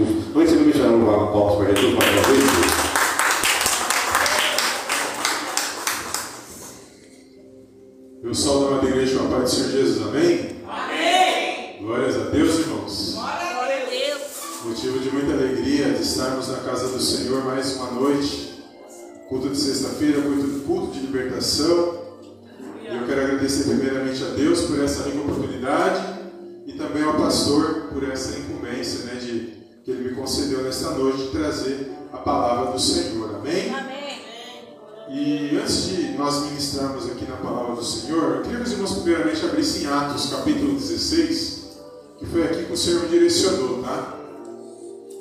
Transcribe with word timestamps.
Antes 0.00 0.52
de 0.54 0.64
me 0.64 0.72
chamar 0.72 0.96
um 0.96 1.04
palco 1.30 1.58
para 1.58 1.66
retorno 1.66 1.98
mais 1.98 2.10
uma 2.10 2.22
vez. 2.22 2.50
Eu 8.22 8.34
salvo 8.34 8.80
a 8.80 8.88
igreja 8.88 9.18
com 9.18 9.26
a 9.26 9.28
paz 9.28 9.42
do 9.42 9.50
Senhor 9.50 9.70
Jesus, 9.72 10.08
amém? 10.08 10.62
Amém! 10.66 11.82
Glórias 11.82 12.16
a 12.16 12.30
Deus, 12.30 12.60
irmãos. 12.60 13.12
Glória 13.14 13.82
a 13.82 13.90
Deus! 13.90 14.64
Motivo 14.64 15.00
de 15.00 15.10
muita 15.10 15.32
alegria 15.34 15.90
de 15.90 16.02
estarmos 16.02 16.48
na 16.48 16.58
casa 16.60 16.88
do 16.88 17.00
Senhor 17.00 17.44
mais 17.44 17.76
uma 17.76 17.90
noite. 17.90 18.62
Culto 19.28 19.50
de 19.50 19.58
sexta-feira, 19.58 20.22
culto, 20.22 20.60
culto 20.60 20.92
de 20.94 21.00
libertação. 21.00 22.00
E 22.82 22.86
eu 22.86 23.06
quero 23.06 23.20
agradecer 23.20 23.64
primeiramente 23.64 24.24
a 24.24 24.28
Deus 24.28 24.62
por 24.62 24.82
essa 24.82 25.02
rica 25.02 25.18
oportunidade 25.18 26.20
e 26.66 26.72
também 26.72 27.02
ao 27.02 27.18
pastor 27.18 27.90
por 27.92 28.02
essa 28.10 28.38
incumbência 28.38 29.04
né, 29.04 29.20
de, 29.20 29.59
que 29.84 29.90
ele 29.90 30.10
me 30.10 30.14
concedeu 30.14 30.62
nesta 30.62 30.90
noite 30.90 31.24
de 31.24 31.28
trazer 31.28 31.90
a 32.12 32.18
palavra 32.18 32.72
do 32.72 32.78
Senhor. 32.78 33.34
Amém? 33.36 33.74
Amém! 33.74 34.00
E 35.08 35.58
antes 35.58 35.88
de 35.88 36.12
nós 36.12 36.44
ministrarmos 36.44 37.06
aqui 37.10 37.24
na 37.24 37.36
palavra 37.36 37.74
do 37.74 37.84
Senhor, 37.84 38.36
eu 38.36 38.42
queria 38.42 38.58
que 38.58 38.64
os 38.64 38.72
irmãos 38.72 38.92
primeiramente 38.94 39.44
abrissem 39.44 39.86
Atos, 39.86 40.30
capítulo 40.30 40.74
16, 40.74 41.60
que 42.18 42.26
foi 42.26 42.44
aqui 42.44 42.64
que 42.64 42.72
o 42.72 42.76
Senhor 42.76 43.02
me 43.02 43.08
direcionou, 43.08 43.82
tá? 43.82 44.16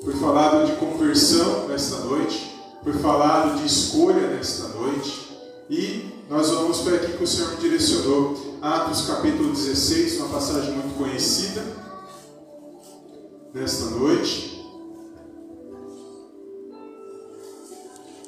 Foi 0.03 0.13
falado 0.15 0.67
de 0.67 0.75
conversão 0.75 1.67
nesta 1.67 1.97
noite, 1.99 2.55
foi 2.83 2.93
falado 2.93 3.59
de 3.59 3.65
escolha 3.65 4.27
nesta 4.27 4.67
noite, 4.69 5.29
e 5.69 6.23
nós 6.29 6.49
vamos, 6.49 6.81
foi 6.81 6.97
aqui 6.97 7.13
que 7.13 7.23
o 7.23 7.27
Senhor 7.27 7.51
me 7.51 7.57
direcionou. 7.57 8.59
Atos, 8.61 9.07
capítulo 9.07 9.53
16, 9.53 10.17
uma 10.17 10.29
passagem 10.29 10.73
muito 10.73 10.97
conhecida 10.97 11.63
nesta 13.53 13.85
noite. 13.85 14.59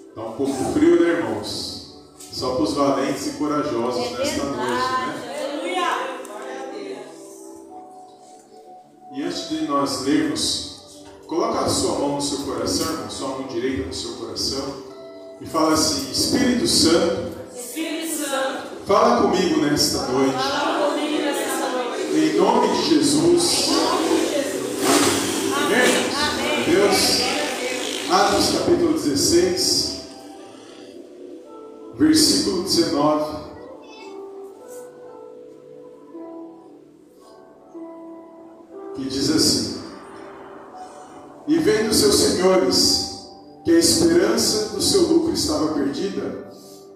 Está 0.10 0.22
um 0.22 0.34
pouco 0.34 0.74
frio, 0.74 1.02
né, 1.02 1.10
irmãos? 1.20 2.02
Só 2.32 2.56
para 2.56 2.64
os 2.64 2.74
valentes 2.74 3.28
e 3.28 3.32
corajosos 3.32 4.18
nesta 4.18 4.44
noite, 4.44 4.58
né? 4.58 5.44
Aleluia! 5.44 5.88
Glória 6.26 6.62
a 6.62 6.66
Deus! 6.72 7.08
E 9.14 9.24
antes 9.24 9.50
de 9.50 9.68
nós 9.68 10.02
lermos, 10.02 11.06
coloca 11.28 11.60
a 11.60 11.70
sua 11.70 12.00
mão 12.00 12.16
no 12.16 12.22
seu 12.22 12.40
coração, 12.40 12.92
irmão, 12.94 13.10
sua 13.10 13.28
mão 13.30 13.48
direita 13.48 13.88
no 13.88 13.94
seu 13.94 14.14
coração, 14.14 14.64
e 15.40 15.46
fala 15.46 15.74
assim: 15.74 16.12
Espírito 16.12 16.68
Santo, 16.68 17.38
Espírito 17.56 18.18
Santo, 18.18 18.86
fala 18.86 19.22
comigo 19.22 19.62
nesta 19.62 20.08
noite, 20.08 20.34
fala 20.34 20.92
comigo 20.92 21.24
nessa 21.24 21.70
noite. 21.70 22.02
em 22.18 22.38
nome 22.38 22.68
de 22.70 22.90
Jesus. 22.90 23.68
Em 23.68 23.74
nome 23.74 24.00
de 24.00 24.10
Jesus. 24.10 24.21
Deus. 27.02 28.12
Atos 28.12 28.58
capítulo 28.58 28.94
16, 28.94 30.02
versículo 31.98 32.64
19. 32.64 33.42
Que 38.96 39.06
diz 39.06 39.30
assim: 39.30 39.81
E 41.48 41.58
vendo 41.58 41.94
seus 41.94 42.16
senhores 42.16 43.30
que 43.64 43.72
a 43.72 43.80
esperança 43.80 44.75
do 44.75 44.81
seu 44.81 45.04
lucro 45.04 45.34
estava 45.34 45.74
perdida, 45.74 46.50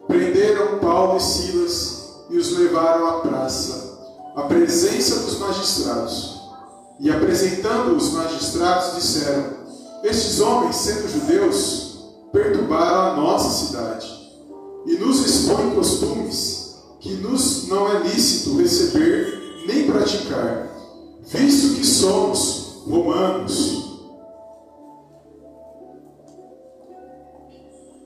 prenderam 0.08 0.80
Paulo 0.80 1.18
e 1.18 1.22
Silas 1.22 2.26
e 2.30 2.38
os 2.38 2.58
levaram 2.58 3.08
à 3.08 3.22
praça, 3.22 4.34
à 4.36 4.44
presença 4.44 5.20
dos 5.20 5.40
magistrados. 5.40 6.36
E 7.00 7.12
apresentando 7.12 7.96
os 7.96 8.12
magistrados, 8.12 8.96
disseram: 8.96 9.55
Estes 10.06 10.40
homens, 10.40 10.76
sendo 10.76 11.10
judeus, 11.10 11.98
perturbaram 12.32 13.14
a 13.14 13.16
nossa 13.16 13.66
cidade 13.66 14.06
e 14.86 14.98
nos 14.98 15.26
expõem 15.26 15.74
costumes 15.74 16.76
que 17.00 17.16
nos 17.16 17.68
não 17.68 17.92
é 17.92 18.04
lícito 18.04 18.56
receber 18.56 19.64
nem 19.66 19.88
praticar, 19.90 20.70
visto 21.24 21.76
que 21.76 21.84
somos 21.84 22.84
romanos. 22.88 24.00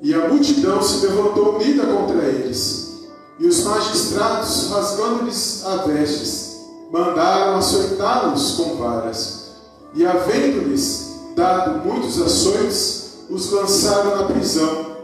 E 0.01 0.13
a 0.13 0.29
multidão 0.29 0.81
se 0.81 1.05
levantou 1.05 1.57
unida 1.57 1.85
contra 1.85 2.23
eles, 2.23 3.09
e 3.39 3.45
os 3.45 3.59
magistrados, 3.65 4.69
rasgando-lhes 4.69 5.65
as 5.65 5.85
vestes, 5.85 6.59
mandaram 6.89 7.57
açoitá-los 7.57 8.51
com 8.53 8.77
varas, 8.77 9.51
e 9.93 10.05
havendo-lhes 10.05 11.08
dado 11.35 11.87
muitos 11.87 12.21
açoites, 12.21 13.25
os 13.29 13.51
lançaram 13.51 14.17
na 14.17 14.23
prisão, 14.23 14.97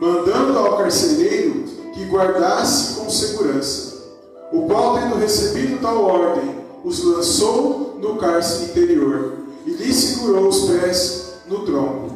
mandando 0.00 0.58
ao 0.58 0.78
carcereiro 0.78 1.64
que 1.92 2.06
guardasse 2.06 2.94
com 2.94 3.10
segurança, 3.10 3.98
o 4.52 4.62
qual, 4.62 4.98
tendo 4.98 5.16
recebido 5.16 5.80
tal 5.80 6.02
ordem, 6.04 6.60
os 6.84 7.04
lançou 7.04 7.98
no 8.00 8.16
cárcere 8.16 8.70
interior 8.70 9.34
e 9.66 9.70
lhe 9.70 9.92
segurou 9.92 10.48
os 10.48 10.70
pés 10.70 11.32
no 11.46 11.60
tronco. 11.66 12.10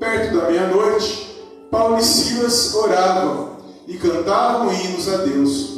Perto 0.00 0.36
da 0.36 0.50
meia-noite, 0.50 1.40
Paulo 1.70 1.98
e 1.98 2.02
Silas 2.02 2.74
oravam 2.74 3.50
e 3.86 3.96
cantavam 3.96 4.72
hinos 4.72 5.08
a 5.08 5.18
Deus, 5.18 5.74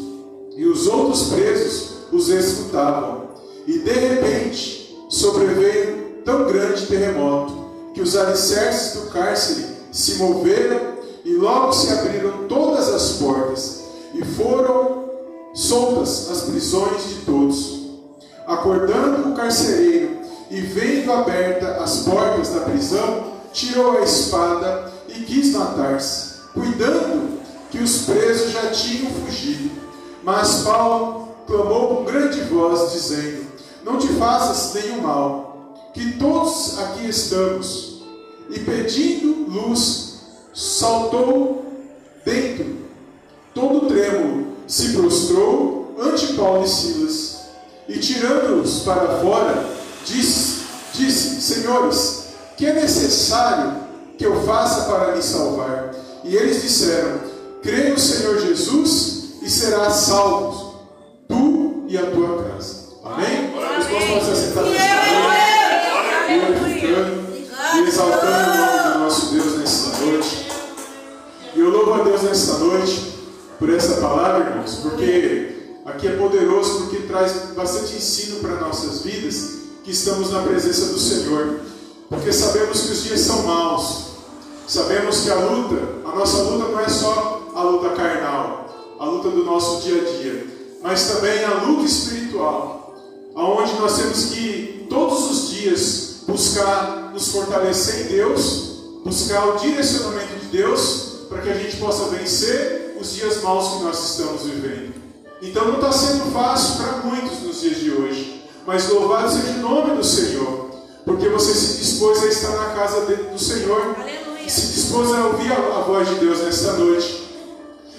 e 0.57 0.65
os 0.65 0.87
outros 0.87 1.25
presos 1.25 1.97
os 2.11 2.28
escutavam. 2.28 3.27
E 3.67 3.78
de 3.81 3.93
repente 3.93 4.97
sobreveio 5.09 5.86
tão 6.27 6.45
grande 6.45 6.85
terremoto 6.87 7.55
que 7.95 8.03
os 8.03 8.17
alicerces 8.17 9.01
do 9.01 9.11
cárcere 9.11 9.65
se 9.93 10.17
moveram 10.17 10.97
e 11.25 11.35
logo 11.37 11.73
se 11.73 11.91
abriram 11.93 12.47
todas 12.49 12.89
as 12.89 13.13
portas 13.13 13.85
e 14.13 14.25
foram 14.25 15.05
soltas 15.55 16.29
as 16.31 16.43
prisões 16.43 17.09
de 17.09 17.15
todos. 17.25 17.87
Acordando 18.47 19.31
o 19.31 19.37
carcereiro 19.37 20.19
e 20.51 20.61
vendo 20.61 21.13
aberta 21.13 21.77
as 21.83 22.01
portas 22.01 22.51
da 22.51 22.61
prisão, 22.61 23.33
tirou 23.53 23.99
a 23.99 24.03
espada 24.03 24.93
e 25.09 25.21
quis 25.21 25.53
matar-se, 25.53 26.41
cuidando 26.53 27.39
que 27.71 27.79
os 27.79 28.03
presos 28.03 28.53
já 28.53 28.71
tinham 28.71 29.11
fugido. 29.13 29.71
Mas 30.23 30.63
Paulo 30.63 31.29
clamou 31.47 31.97
com 31.97 32.05
grande 32.05 32.41
voz, 32.43 32.93
dizendo: 32.93 33.47
Não 33.85 33.99
te 33.99 34.09
faças 34.09 34.75
nenhum 34.75 35.01
mal, 35.01 35.46
que 35.97 36.12
todos 36.19 36.79
aqui 36.79 37.09
estamos. 37.09 38.03
E 38.51 38.61
pedindo 38.61 39.51
luz, 39.51 40.21
saltou 40.55 41.65
dentro, 42.25 42.77
todo 43.53 43.89
trêmulo, 43.89 44.49
se 44.69 44.93
prostrou 44.93 45.97
ante 45.99 46.34
Paulo 46.34 46.65
e 46.65 46.69
Silas, 46.69 47.39
e 47.89 47.99
tirando-os 47.99 48.81
para 48.81 49.21
fora, 49.21 49.69
disse, 50.05 50.65
disse: 50.93 51.41
Senhores, 51.41 52.27
que 52.57 52.67
é 52.67 52.75
necessário 52.75 53.81
que 54.16 54.25
eu 54.25 54.45
faça 54.45 54.83
para 54.91 55.16
me 55.16 55.22
salvar? 55.22 55.93
E 56.22 56.37
eles 56.37 56.63
disseram: 56.63 57.21
Crê 57.63 57.89
no 57.89 57.98
Senhor 57.98 58.39
Jesus 58.39 59.41
e 59.43 59.51
serás 59.51 59.95
salvo, 59.95 60.81
tu 61.27 61.84
e 61.89 61.98
a 61.98 62.10
tua 62.10 62.45
casa. 62.45 62.87
Amém? 63.04 63.54
Os 63.78 63.87
irmãos 63.87 64.04
podem 64.04 64.25
se 64.25 64.31
assentar 64.31 64.65
nesta 64.65 64.97
noite, 65.21 65.57
glorificando 66.27 67.27
e 67.77 67.85
exaltando 67.97 68.51
o 68.51 68.57
nome 68.57 68.93
do 68.93 68.98
nosso 68.98 69.27
Deus 69.33 69.59
nesta 69.59 70.04
noite. 70.04 70.47
E 71.54 71.60
eu 71.60 71.71
louvo 71.71 71.95
a 71.95 72.04
Deus 72.04 72.22
nesta 72.22 72.59
noite 72.59 73.15
por 73.59 73.71
essa 73.71 73.95
palavra, 74.03 74.51
irmãos, 74.51 74.81
porque 74.83 75.78
aqui 75.87 76.09
é 76.09 76.16
poderoso, 76.16 76.81
porque 76.81 77.07
traz 77.07 77.33
bastante 77.57 77.97
ensino 77.97 78.41
para 78.41 78.60
nossas 78.60 79.01
vidas, 79.01 79.60
que 79.83 79.93
estamos 79.93 80.31
na 80.31 80.43
presença 80.43 80.93
do 80.93 80.98
Senhor. 80.98 81.60
Porque 82.10 82.31
sabemos 82.34 82.83
que 82.83 82.93
os 82.93 83.03
dias 83.03 83.21
são 83.21 83.45
maus, 83.45 84.09
sabemos 84.69 85.21
que 85.21 85.31
a 85.31 85.37
luta, 85.37 85.83
a 86.04 86.15
nossa 86.15 86.43
luta 86.43 86.69
não 86.69 86.81
é 86.81 86.89
só 86.91 87.51
a 87.54 87.63
luta 87.63 87.89
carnal, 87.91 88.95
a 89.01 89.04
luta 89.07 89.31
do 89.31 89.43
nosso 89.43 89.81
dia 89.81 90.03
a 90.03 90.04
dia, 90.04 90.47
mas 90.83 91.09
também 91.09 91.43
a 91.45 91.65
luta 91.65 91.87
espiritual, 91.87 92.95
aonde 93.34 93.72
nós 93.81 93.97
temos 93.97 94.25
que 94.27 94.87
todos 94.91 95.31
os 95.31 95.51
dias 95.51 96.16
buscar 96.28 97.06
nos 97.16 97.28
fortalecer 97.28 98.03
em 98.03 98.09
Deus, 98.09 98.74
buscar 99.03 99.47
o 99.47 99.57
direcionamento 99.57 100.34
de 100.39 100.47
Deus, 100.48 101.24
para 101.30 101.41
que 101.41 101.48
a 101.48 101.54
gente 101.54 101.78
possa 101.78 102.15
vencer 102.15 102.95
os 103.01 103.15
dias 103.15 103.42
maus 103.42 103.78
que 103.78 103.84
nós 103.84 104.10
estamos 104.10 104.42
vivendo. 104.42 104.92
Então 105.41 105.66
não 105.66 105.77
está 105.77 105.91
sendo 105.91 106.30
fácil 106.30 106.77
para 106.77 106.98
muitos 106.98 107.41
nos 107.41 107.63
dias 107.63 107.78
de 107.78 107.91
hoje, 107.91 108.45
mas 108.66 108.91
louvado 108.91 109.33
seja 109.33 109.53
o 109.53 109.60
nome 109.60 109.97
do 109.97 110.04
Senhor, 110.04 110.71
porque 111.07 111.27
você 111.30 111.54
se 111.54 111.78
dispôs 111.78 112.22
a 112.22 112.27
estar 112.27 112.51
na 112.51 112.74
casa 112.74 113.07
do 113.07 113.39
Senhor, 113.39 113.97
Aleluia. 113.98 114.48
se 114.48 114.66
dispôs 114.74 115.10
a 115.10 115.27
ouvir 115.28 115.51
a, 115.53 115.57
a 115.57 115.80
voz 115.84 116.07
de 116.10 116.16
Deus 116.16 116.41
nesta 116.41 116.74
noite. 116.74 117.24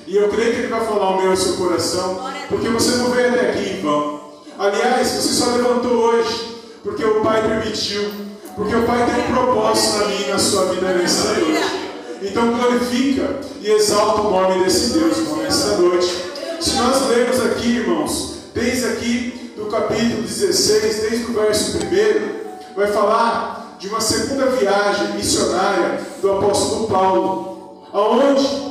E 0.05 0.15
eu 0.15 0.29
creio 0.29 0.53
que 0.53 0.59
Ele 0.59 0.67
vai 0.67 0.85
falar 0.85 1.05
ao 1.05 1.17
meu 1.17 1.27
e 1.27 1.31
ao 1.31 1.37
seu 1.37 1.53
coração, 1.53 2.21
porque 2.49 2.69
você 2.69 2.97
não 2.97 3.09
veio 3.09 3.29
até 3.29 3.49
aqui 3.49 3.69
em 3.71 3.81
vão. 3.81 4.21
Aliás, 4.59 5.07
você 5.07 5.33
só 5.33 5.55
levantou 5.55 5.91
hoje, 5.91 6.55
porque 6.83 7.03
o 7.03 7.21
Pai 7.21 7.41
permitiu, 7.41 8.26
porque 8.57 8.75
o 8.75 8.83
Pai 8.87 9.05
tem 9.05 9.23
um 9.23 9.35
propósito 9.35 9.97
na 9.99 10.05
minha 10.07 10.27
e 10.27 10.31
na 10.31 10.39
sua 10.39 10.65
vida 10.65 10.91
nesta 10.93 11.33
noite. 11.35 11.87
Então 12.23 12.57
glorifica 12.57 13.39
e 13.61 13.69
exalta 13.69 14.21
o 14.21 14.31
nome 14.31 14.63
desse 14.63 14.93
Deus, 14.93 15.19
irmão, 15.19 15.37
nesta 15.37 15.77
noite. 15.77 16.11
Se 16.59 16.73
nós 16.73 17.07
lermos 17.07 17.39
aqui, 17.45 17.67
irmãos, 17.77 18.37
desde 18.55 18.85
aqui 18.87 19.53
do 19.55 19.67
capítulo 19.67 20.23
16, 20.23 20.81
desde 21.03 21.25
o 21.25 21.33
verso 21.33 21.77
1, 21.77 22.75
vai 22.75 22.87
falar 22.87 23.77
de 23.79 23.87
uma 23.87 24.01
segunda 24.01 24.47
viagem 24.47 25.13
missionária 25.13 26.01
do 26.19 26.31
apóstolo 26.31 26.87
Paulo, 26.87 27.87
aonde 27.93 28.67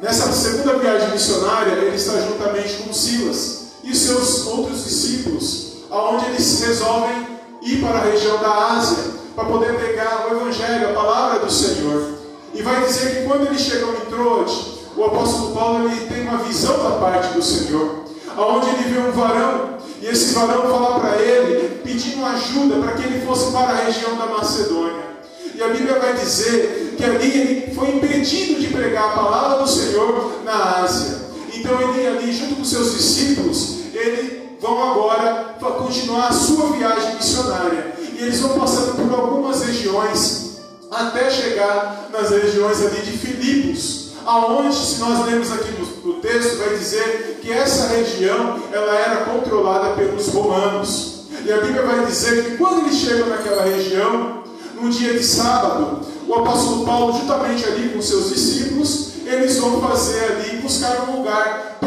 Nessa 0.00 0.32
segunda 0.32 0.78
viagem 0.78 1.10
missionária, 1.10 1.72
ele 1.72 1.94
está 1.94 2.18
juntamente 2.22 2.82
com 2.82 2.92
Silas 2.92 3.64
e 3.84 3.94
seus 3.94 4.46
outros 4.46 4.82
discípulos, 4.84 5.72
aonde 5.90 6.24
eles 6.24 6.62
resolvem 6.62 7.29
ir 7.62 7.80
para 7.80 7.98
a 7.98 8.04
região 8.04 8.38
da 8.38 8.76
Ásia 8.76 9.20
para 9.34 9.44
poder 9.44 9.74
pregar 9.74 10.26
o 10.26 10.36
Evangelho, 10.36 10.90
a 10.90 10.92
palavra 10.92 11.40
do 11.40 11.50
Senhor. 11.50 12.14
E 12.54 12.62
vai 12.62 12.84
dizer 12.84 13.16
que 13.16 13.28
quando 13.28 13.46
eles 13.46 13.60
chegam 13.60 13.90
em 13.94 14.10
Troade, 14.10 14.80
o 14.96 15.04
apóstolo 15.04 15.54
Paulo 15.54 15.90
ele 15.90 16.06
tem 16.06 16.22
uma 16.22 16.38
visão 16.38 16.82
da 16.82 16.98
parte 16.98 17.32
do 17.32 17.42
Senhor, 17.42 18.04
aonde 18.36 18.68
ele 18.68 18.94
vê 18.94 18.98
um 18.98 19.12
varão 19.12 19.80
e 20.00 20.06
esse 20.06 20.32
varão 20.32 20.62
fala 20.62 20.98
para 20.98 21.20
ele 21.20 21.80
pedindo 21.84 22.24
ajuda 22.24 22.76
para 22.76 22.92
que 22.92 23.02
ele 23.02 23.26
fosse 23.26 23.52
para 23.52 23.72
a 23.72 23.84
região 23.84 24.16
da 24.16 24.26
Macedônia. 24.26 25.10
E 25.54 25.62
a 25.62 25.68
Bíblia 25.68 25.98
vai 25.98 26.14
dizer 26.14 26.94
que 26.96 27.04
ali 27.04 27.38
ele 27.38 27.74
foi 27.74 27.90
impedido 27.90 28.58
de 28.58 28.68
pregar 28.68 29.10
a 29.10 29.12
palavra 29.12 29.62
do 29.62 29.68
Senhor 29.68 30.40
na 30.42 30.80
Ásia. 30.80 31.18
Então 31.54 31.78
ele 31.82 32.06
ali, 32.06 32.32
junto 32.32 32.56
com 32.56 32.64
seus 32.64 32.94
discípulos, 32.94 33.80
eles 33.92 34.49
vão 34.60 34.90
agora 34.90 35.56
fa- 35.60 35.70
continuar 35.72 36.28
a 36.28 36.32
sua 36.32 36.70
viagem 36.72 37.14
missionária. 37.16 37.94
E 37.98 38.22
eles 38.22 38.40
vão 38.40 38.58
passando 38.58 38.96
por 38.96 39.18
algumas 39.18 39.62
regiões 39.62 40.58
até 40.90 41.30
chegar 41.30 42.08
nas 42.12 42.30
regiões 42.30 42.80
ali 42.84 43.00
de 43.02 43.16
Filipos, 43.16 44.10
aonde, 44.26 44.74
se 44.74 44.98
nós 44.98 45.24
lemos 45.24 45.50
aqui 45.52 45.70
no, 45.72 46.12
no 46.12 46.20
texto, 46.20 46.58
vai 46.58 46.76
dizer 46.76 47.38
que 47.40 47.50
essa 47.52 47.88
região 47.88 48.60
ela 48.72 48.94
era 48.94 49.24
controlada 49.24 49.94
pelos 49.94 50.26
romanos. 50.28 51.20
E 51.44 51.52
a 51.52 51.58
Bíblia 51.58 51.82
vai 51.82 52.04
dizer 52.04 52.44
que 52.44 52.56
quando 52.58 52.80
eles 52.80 52.96
chegam 52.96 53.28
naquela 53.28 53.62
região, 53.62 54.42
no 54.80 54.90
dia 54.90 55.14
de 55.14 55.24
sábado, 55.24 56.00
o 56.26 56.34
apóstolo 56.34 56.84
Paulo, 56.84 57.12
juntamente 57.18 57.64
ali 57.64 57.88
com 57.90 58.02
seus 58.02 58.28
discípulos, 58.28 59.10
eles 59.24 59.58
vão 59.58 59.80
fazer 59.80 60.24
ali, 60.24 60.56
buscar 60.58 61.08
um 61.08 61.18
lugar 61.18 61.78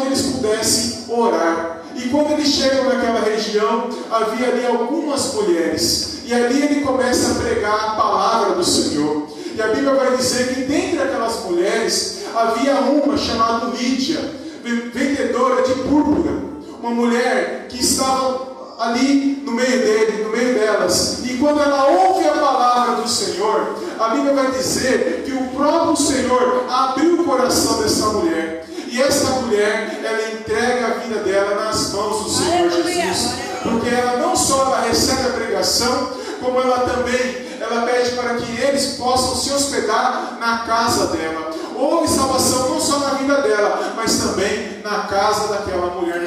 aonde 0.00 0.06
eles 0.06 0.22
pudessem 0.22 1.04
orar. 1.08 1.82
E 1.94 2.08
quando 2.08 2.32
eles 2.32 2.48
chegam 2.48 2.84
naquela 2.84 3.20
região, 3.20 3.88
havia 4.10 4.48
ali 4.48 4.66
algumas 4.66 5.34
mulheres. 5.34 6.20
E 6.24 6.32
ali 6.32 6.62
ele 6.62 6.80
começa 6.80 7.32
a 7.32 7.34
pregar 7.42 7.74
a 7.74 7.90
palavra 7.90 8.54
do 8.54 8.64
Senhor. 8.64 9.28
E 9.54 9.60
a 9.60 9.68
Bíblia 9.68 9.94
vai 9.94 10.16
dizer 10.16 10.54
que 10.54 10.62
dentre 10.62 11.02
aquelas 11.02 11.44
mulheres 11.44 12.20
havia 12.34 12.74
uma 12.80 13.16
chamada 13.18 13.66
Lídia, 13.66 14.20
vendedora 14.62 15.62
de 15.62 15.74
púrpura, 15.82 16.32
uma 16.80 16.90
mulher 16.90 17.66
que 17.68 17.80
estava 17.80 18.48
ali 18.78 19.42
no 19.44 19.52
meio 19.52 19.80
dele, 19.80 20.24
no 20.24 20.30
meio 20.30 20.54
delas. 20.54 21.20
E 21.24 21.36
quando 21.36 21.60
ela 21.60 21.88
ouve 21.88 22.26
a 22.26 22.32
palavra 22.32 23.02
do 23.02 23.08
Senhor, 23.08 23.74
a 23.98 24.08
Bíblia 24.08 24.32
vai 24.32 24.50
dizer 24.52 25.24
que 25.26 25.32
o 25.32 25.48
próprio 25.48 25.96
Senhor 25.96 26.64
abriu 26.70 27.20
o 27.20 27.24
coração 27.24 27.82
dessa 27.82 28.06
mulher. 28.06 28.59
E 28.90 29.00
essa 29.00 29.30
mulher, 29.40 30.00
ela 30.02 30.32
entrega 30.32 30.86
a 30.86 30.90
vida 30.98 31.20
dela 31.20 31.64
nas 31.64 31.92
mãos 31.92 32.24
do 32.24 32.30
Senhor. 32.30 32.70
Jesus. 32.70 33.34
Porque 33.62 33.88
ela 33.88 34.16
não 34.16 34.34
só 34.34 34.62
ela 34.66 34.80
recebe 34.80 35.28
a 35.28 35.30
pregação, 35.30 36.10
como 36.40 36.60
ela 36.60 36.80
também, 36.80 37.46
ela 37.60 37.82
pede 37.82 38.10
para 38.16 38.34
que 38.34 38.60
eles 38.60 38.96
possam 38.96 39.36
se 39.36 39.52
hospedar 39.52 40.38
na 40.40 40.58
casa 40.60 41.06
dela. 41.08 41.50
Houve 41.76 42.08
salvação 42.08 42.70
não 42.70 42.80
só 42.80 42.98
na 42.98 43.10
vida 43.10 43.40
dela, 43.42 43.92
mas 43.94 44.16
também 44.16 44.80
na 44.82 45.04
casa 45.04 45.48
daquela 45.48 45.86
mulher. 45.86 46.20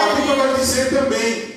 A 0.00 0.14
Bíblia 0.14 0.36
vai 0.36 0.54
dizer 0.54 0.88
também 0.88 1.54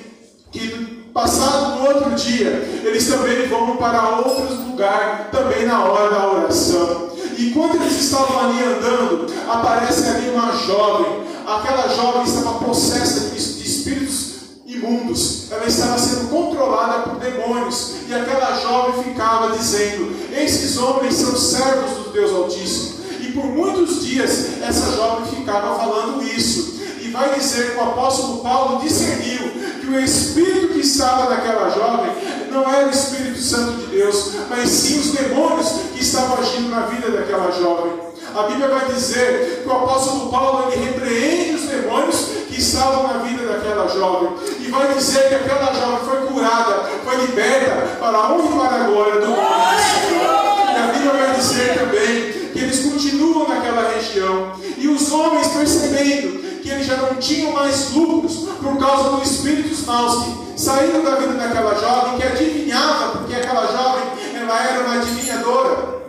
que 0.51 0.99
passado 1.13 1.75
no 1.75 1.87
outro 1.87 2.11
dia, 2.11 2.49
eles 2.83 3.07
também 3.07 3.47
vão 3.47 3.77
para 3.77 4.17
outros 4.17 4.59
lugares, 4.59 5.27
também 5.31 5.65
na 5.65 5.85
hora 5.85 6.09
da 6.09 6.31
oração. 6.31 7.09
E 7.39 7.51
quando 7.51 7.75
eles 7.75 7.97
estavam 7.97 8.37
ali 8.37 8.61
andando, 8.61 9.25
aparece 9.47 10.05
ali 10.09 10.29
uma 10.29 10.51
jovem. 10.57 11.23
Aquela 11.47 11.87
jovem 11.87 12.23
estava 12.23 12.59
possessa 12.65 13.29
de 13.29 13.37
espíritos 13.37 14.33
imundos. 14.65 15.49
Ela 15.49 15.65
estava 15.65 15.97
sendo 15.97 16.29
controlada 16.29 17.09
por 17.09 17.15
demônios. 17.15 17.93
E 18.09 18.13
aquela 18.13 18.59
jovem 18.59 19.05
ficava 19.05 19.55
dizendo: 19.57 20.13
Esses 20.33 20.77
homens 20.77 21.13
são 21.13 21.33
servos 21.33 21.91
do 22.03 22.09
Deus 22.11 22.29
Altíssimo. 22.29 22.99
E 23.21 23.31
por 23.31 23.45
muitos 23.45 24.05
dias 24.05 24.61
essa 24.61 24.91
jovem 24.97 25.37
ficava 25.37 25.79
falando 25.79 26.21
isso. 26.21 26.77
E 26.99 27.07
vai 27.07 27.39
dizer 27.39 27.71
que 27.71 27.77
o 27.77 27.83
apóstolo 27.83 28.39
Paulo 28.39 28.81
discerniu 28.81 29.49
que 29.89 29.95
o 29.95 29.99
espírito 29.99 30.73
que 30.73 30.81
estava 30.81 31.29
naquela 31.29 31.69
jovem 31.69 32.11
não 32.51 32.69
era 32.71 32.87
o 32.87 32.91
Espírito 32.91 33.39
Santo 33.39 33.73
de 33.73 33.97
Deus, 33.97 34.33
mas 34.49 34.69
sim 34.69 34.99
os 34.99 35.11
demônios 35.11 35.67
que 35.93 36.01
estavam 36.01 36.37
agindo 36.37 36.69
na 36.69 36.81
vida 36.81 37.09
daquela 37.09 37.51
jovem. 37.51 37.91
A 38.35 38.43
Bíblia 38.43 38.67
vai 38.67 38.85
dizer 38.85 39.61
que 39.63 39.67
o 39.67 39.71
apóstolo 39.71 40.29
Paulo 40.29 40.71
ele 40.71 40.85
repreende 40.85 41.55
os 41.55 41.63
demônios 41.63 42.27
que 42.47 42.59
estavam 42.59 43.07
na 43.07 43.23
vida 43.23 43.51
daquela 43.51 43.87
jovem. 43.87 44.29
E 44.59 44.69
vai 44.69 44.93
dizer 44.93 45.29
que 45.29 45.35
aquela 45.35 45.73
jovem 45.73 46.07
foi 46.07 46.27
curada, 46.27 46.89
foi 47.03 47.15
liberta 47.25 47.97
para 47.99 48.17
a 48.17 48.31
honra 48.31 48.65
e 48.65 48.69
para 48.69 48.83
glória 48.83 49.21
do 49.21 49.27
nome. 49.27 49.39
E 49.41 50.77
a 50.77 50.91
Bíblia 50.93 51.11
vai 51.11 51.35
dizer 51.35 51.79
também 51.79 52.51
que 52.53 52.59
eles 52.59 52.79
continuam 52.83 53.47
naquela 53.47 53.91
região. 53.93 54.53
E 54.79 54.87
os 54.87 55.11
homens 55.11 55.47
percebendo 55.47 56.61
que 56.61 56.69
eles 56.69 56.85
já 56.87 56.97
não 56.97 57.15
tinham 57.15 57.51
mais 57.53 57.91
lucros 57.91 58.47
por 58.61 58.77
causa 58.77 59.09
dos 59.17 59.29
espíritos 59.31 59.85
maus 59.85 60.23
que 60.23 60.61
saíram 60.61 61.03
da 61.03 61.15
vida 61.15 61.33
daquela 61.33 61.75
jovem, 61.75 62.17
que 62.19 62.23
adivinhava, 62.27 63.17
porque 63.19 63.35
aquela 63.35 63.65
jovem 63.67 64.03
ela 64.35 64.63
era 64.63 64.83
uma 64.85 64.95
adivinhadora. 64.95 65.99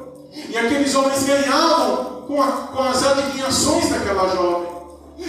E 0.48 0.56
aqueles 0.56 0.94
homens 0.94 1.22
ganhavam 1.24 2.24
com, 2.26 2.42
a- 2.42 2.46
com 2.72 2.82
as 2.82 3.02
adivinhações 3.04 3.88
daquela 3.90 4.28
jovem. 4.28 4.68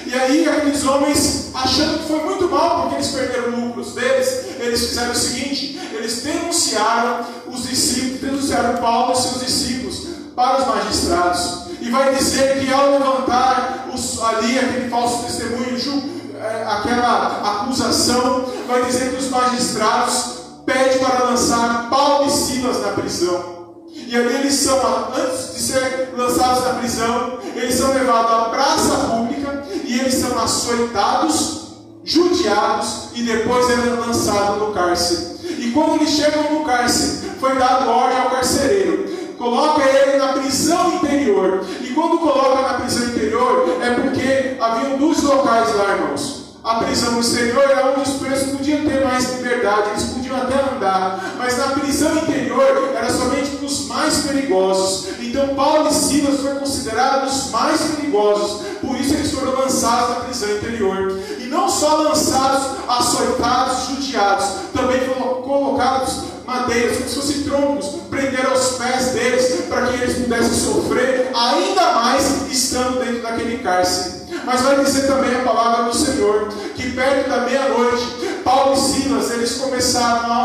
E 0.07 0.13
aí 0.13 0.47
aqueles 0.47 0.83
homens, 0.85 1.49
achando 1.53 1.99
que 1.99 2.07
foi 2.07 2.23
muito 2.23 2.47
mal 2.49 2.81
porque 2.81 2.95
eles 2.95 3.07
perderam 3.09 3.49
lucros 3.67 3.93
deles, 3.93 4.45
eles 4.59 4.87
fizeram 4.87 5.11
o 5.11 5.15
seguinte, 5.15 5.79
eles 5.93 6.21
denunciaram 6.23 7.25
os 7.47 7.67
discípulos, 7.67 8.21
denunciaram 8.21 8.77
Paulo 8.77 9.13
e 9.13 9.17
seus 9.17 9.41
discípulos 9.41 10.07
para 10.35 10.61
os 10.61 10.67
magistrados. 10.67 11.60
E 11.81 11.89
vai 11.89 12.13
dizer 12.15 12.59
que 12.59 12.71
ao 12.71 12.91
levantar 12.91 13.89
os- 13.93 14.21
ali 14.23 14.57
aquele 14.59 14.89
falso 14.89 15.23
testemunho, 15.23 16.03
eh, 16.39 16.65
aquela 16.69 17.61
acusação, 17.61 18.45
vai 18.67 18.83
dizer 18.85 19.11
que 19.11 19.17
os 19.17 19.29
magistrados 19.29 20.25
pedem 20.65 20.99
para 20.99 21.25
lançar 21.25 21.89
Paulo 21.89 22.27
e 22.27 22.31
Silas 22.31 22.81
na 22.81 22.89
prisão. 22.89 23.61
E 23.93 24.15
ali 24.15 24.35
eles 24.35 24.53
são, 24.53 24.77
antes 25.15 25.53
de 25.55 25.59
ser 25.61 26.13
lançados 26.15 26.63
na 26.65 26.73
prisão, 26.75 27.39
eles 27.55 27.75
são 27.75 27.93
levados 27.93 28.31
à 28.31 28.49
praça 28.49 28.95
pública 29.09 29.63
e 29.83 29.99
eles 29.99 30.13
são 30.15 30.37
açoitados, 30.39 31.61
judiados 32.03 33.09
e 33.15 33.23
depois 33.23 33.69
ele 33.69 33.89
é 33.89 33.93
lançado 33.93 34.57
no 34.59 34.71
cárcere. 34.73 35.31
E 35.59 35.71
quando 35.71 35.95
eles 35.95 36.09
chegam 36.11 36.53
no 36.53 36.63
cárcere, 36.65 37.31
foi 37.39 37.55
dado 37.55 37.89
ordem 37.89 38.19
ao 38.19 38.29
carcereiro. 38.29 39.10
Coloca 39.41 39.81
ele 39.81 40.17
na 40.17 40.33
prisão 40.33 40.97
interior. 40.97 41.65
E 41.81 41.87
quando 41.95 42.19
coloca 42.19 42.61
na 42.61 42.73
prisão 42.75 43.07
interior, 43.07 43.75
é 43.81 43.89
porque 43.89 44.55
haviam 44.61 44.99
dois 44.99 45.23
locais 45.23 45.75
lá, 45.75 45.95
irmãos. 45.95 46.41
A 46.63 46.75
prisão 46.75 47.19
exterior 47.19 47.63
era 47.63 47.89
onde 47.89 48.07
os 48.07 48.17
presos 48.17 48.55
podiam 48.55 48.85
ter 48.85 49.03
mais 49.03 49.33
liberdade, 49.33 49.89
eles 49.89 50.03
podiam 50.03 50.37
até 50.37 50.75
andar, 50.75 51.33
mas 51.39 51.57
na 51.57 51.69
prisão 51.69 52.15
interior 52.19 52.91
era 52.95 53.11
somente 53.11 53.49
para 53.55 53.65
os 53.65 53.87
mais 53.87 54.17
perigosos. 54.19 55.07
Então 55.19 55.55
Paulo 55.55 55.89
e 55.89 55.91
Silas 55.91 56.39
foram 56.39 56.57
considerados 56.57 57.45
os 57.45 57.49
mais 57.49 57.81
perigosos, 57.81 58.61
por 58.79 58.95
isso 58.95 59.15
eles 59.15 59.31
foram 59.31 59.53
lançados 59.59 60.09
na 60.09 60.15
prisão 60.17 60.51
interior. 60.51 61.19
E 61.39 61.45
não 61.45 61.67
só 61.67 62.03
lançados, 62.03 62.77
açoitados, 62.87 63.87
judiados, 63.87 64.45
também 64.71 64.99
foram 64.99 65.41
colocados 65.41 66.30
madeiras, 66.45 66.97
como 66.97 67.09
se 67.09 67.15
fossem 67.15 67.43
troncos, 67.43 68.01
prenderam 68.09 68.51
aos 68.51 68.77
pés 68.77 69.07
deles, 69.07 69.65
para 69.69 69.87
que 69.87 70.01
eles 70.01 70.17
pudessem 70.17 70.53
sofrer 70.53 71.31
ainda 71.33 71.93
mais 71.93 72.51
estando 72.51 73.03
dentro 73.03 73.21
daquele 73.21 73.59
cárcere. 73.59 74.21
Mas 74.45 74.61
vai 74.61 74.83
dizer 74.83 75.07
também 75.07 75.35
a 75.35 75.43
palavra 75.43 75.83
do 75.85 75.95
Senhor, 75.95 76.49
que 76.75 76.91
perto 76.91 77.29
da 77.29 77.41
meia-noite, 77.41 78.05
Paulo 78.43 78.73
e 78.73 78.77
Silas, 78.77 79.31
eles 79.31 79.55
começaram 79.55 80.31
a 80.31 80.40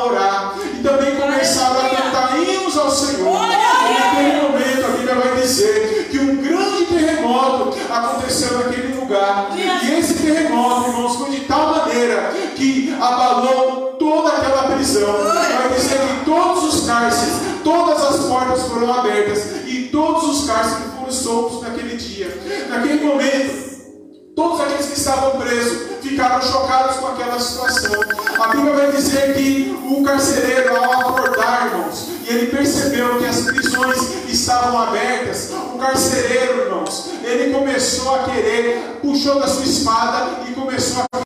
soltos 21.26 21.62
naquele 21.62 21.97
dia. 21.97 22.28
Naquele 22.68 23.04
momento, 23.04 23.66
Todos 24.37 24.61
aqueles 24.61 24.88
que 24.88 24.99
estavam 24.99 25.40
presos 25.40 25.97
ficaram 26.02 26.42
chocados 26.42 26.97
com 26.97 27.06
aquela 27.06 27.40
situação. 27.40 27.90
A 28.38 28.49
Bíblia 28.49 28.75
vai 28.75 28.92
dizer 28.92 29.35
que 29.35 29.75
o 29.90 30.02
carcereiro, 30.02 30.76
ao 30.76 30.92
acordar, 30.92 31.68
irmãos, 31.73 32.09
e 32.23 32.35
ele 32.35 32.47
percebeu 32.49 33.18
que 33.18 33.25
as 33.25 33.40
prisões 33.40 33.99
estavam 34.28 34.78
abertas, 34.78 35.52
o 35.75 35.78
carcereiro, 35.78 36.66
irmãos, 36.66 37.12
ele 37.25 37.50
começou 37.50 38.14
a 38.14 38.25
querer, 38.25 38.99
puxou 39.00 39.40
da 39.40 39.49
sua 39.49 39.64
espada 39.64 40.42
e 40.47 40.52
começou 40.52 41.04
a. 41.11 41.25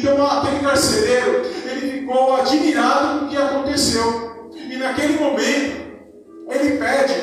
Então 0.00 0.26
aquele 0.26 0.60
carcereiro, 0.60 1.44
ele 1.66 2.00
ficou 2.00 2.36
admirado 2.36 3.18
com 3.18 3.26
o 3.26 3.28
que 3.28 3.36
aconteceu. 3.36 4.50
E 4.54 4.76
naquele 4.76 5.18
momento, 5.18 5.80
ele 6.48 6.78
pede 6.78 7.14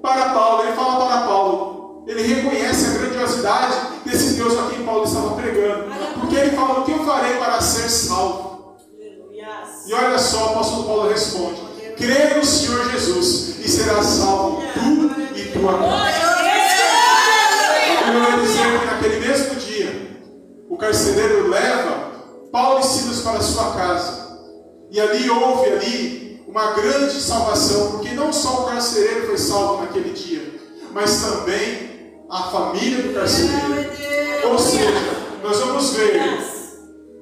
para 0.00 0.30
Paulo, 0.30 0.62
ele 0.62 0.72
fala 0.72 1.06
para 1.06 1.26
Paulo, 1.26 2.04
ele 2.06 2.22
reconhece 2.22 2.86
a 2.86 2.98
grandiosidade 2.98 3.74
desse 4.04 4.34
Deus 4.34 4.56
a 4.56 4.70
quem 4.70 4.84
Paulo 4.84 5.04
estava 5.04 5.34
pregando. 5.34 5.92
Porque 6.20 6.36
ele 6.36 6.56
fala, 6.56 6.80
o 6.80 6.84
que 6.84 6.92
eu 6.92 7.04
farei 7.04 7.34
para 7.34 7.60
ser 7.60 7.88
salvo? 7.88 8.76
E 9.86 9.92
olha 9.92 10.18
só, 10.18 10.38
o 10.38 10.48
apóstolo 10.50 10.84
Paulo 10.84 11.10
responde, 11.10 11.60
crê 11.96 12.34
no 12.36 12.44
Senhor 12.44 12.90
Jesus 12.92 13.58
e 13.58 13.68
serás 13.68 14.06
salvo 14.06 14.62
tu 14.72 15.36
e 15.36 15.44
tua 15.46 15.78
casa. 15.78 16.40
Ele 18.08 18.20
vai 18.20 18.40
dizer 18.40 18.78
que 18.78 18.86
naquele 18.86 19.26
mesmo 19.26 19.54
dia, 19.56 20.20
o 20.68 20.76
carcereiro 20.76 21.48
leva 21.48 22.09
Paulo 22.50 22.80
e 22.80 22.82
Silas 22.82 23.20
para 23.20 23.40
sua 23.40 23.72
casa. 23.72 24.38
E 24.90 25.00
ali 25.00 25.30
houve 25.30 25.70
ali 25.70 26.42
uma 26.48 26.72
grande 26.72 27.20
salvação, 27.20 27.92
porque 27.92 28.10
não 28.10 28.32
só 28.32 28.62
o 28.62 28.66
carcereiro 28.66 29.26
foi 29.26 29.38
salvo 29.38 29.82
naquele 29.82 30.12
dia, 30.12 30.42
mas 30.92 31.22
também 31.22 32.24
a 32.28 32.42
família 32.44 33.02
do 33.04 33.14
carcereiro. 33.14 33.90
Ou 34.50 34.58
seja, 34.58 34.90
nós 35.42 35.58
vamos 35.58 35.90
ver 35.90 36.40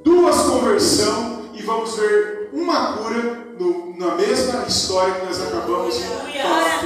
duas 0.03 0.37
conversões 0.43 1.51
e 1.55 1.63
vamos 1.63 1.95
ver 1.97 2.51
uma 2.53 2.95
cura 2.95 3.47
no, 3.59 3.99
na 3.99 4.15
mesma 4.15 4.65
história 4.67 5.15
que 5.15 5.27
nós 5.27 5.43
acabamos 5.43 5.95
de 5.95 6.03
falar. 6.05 6.81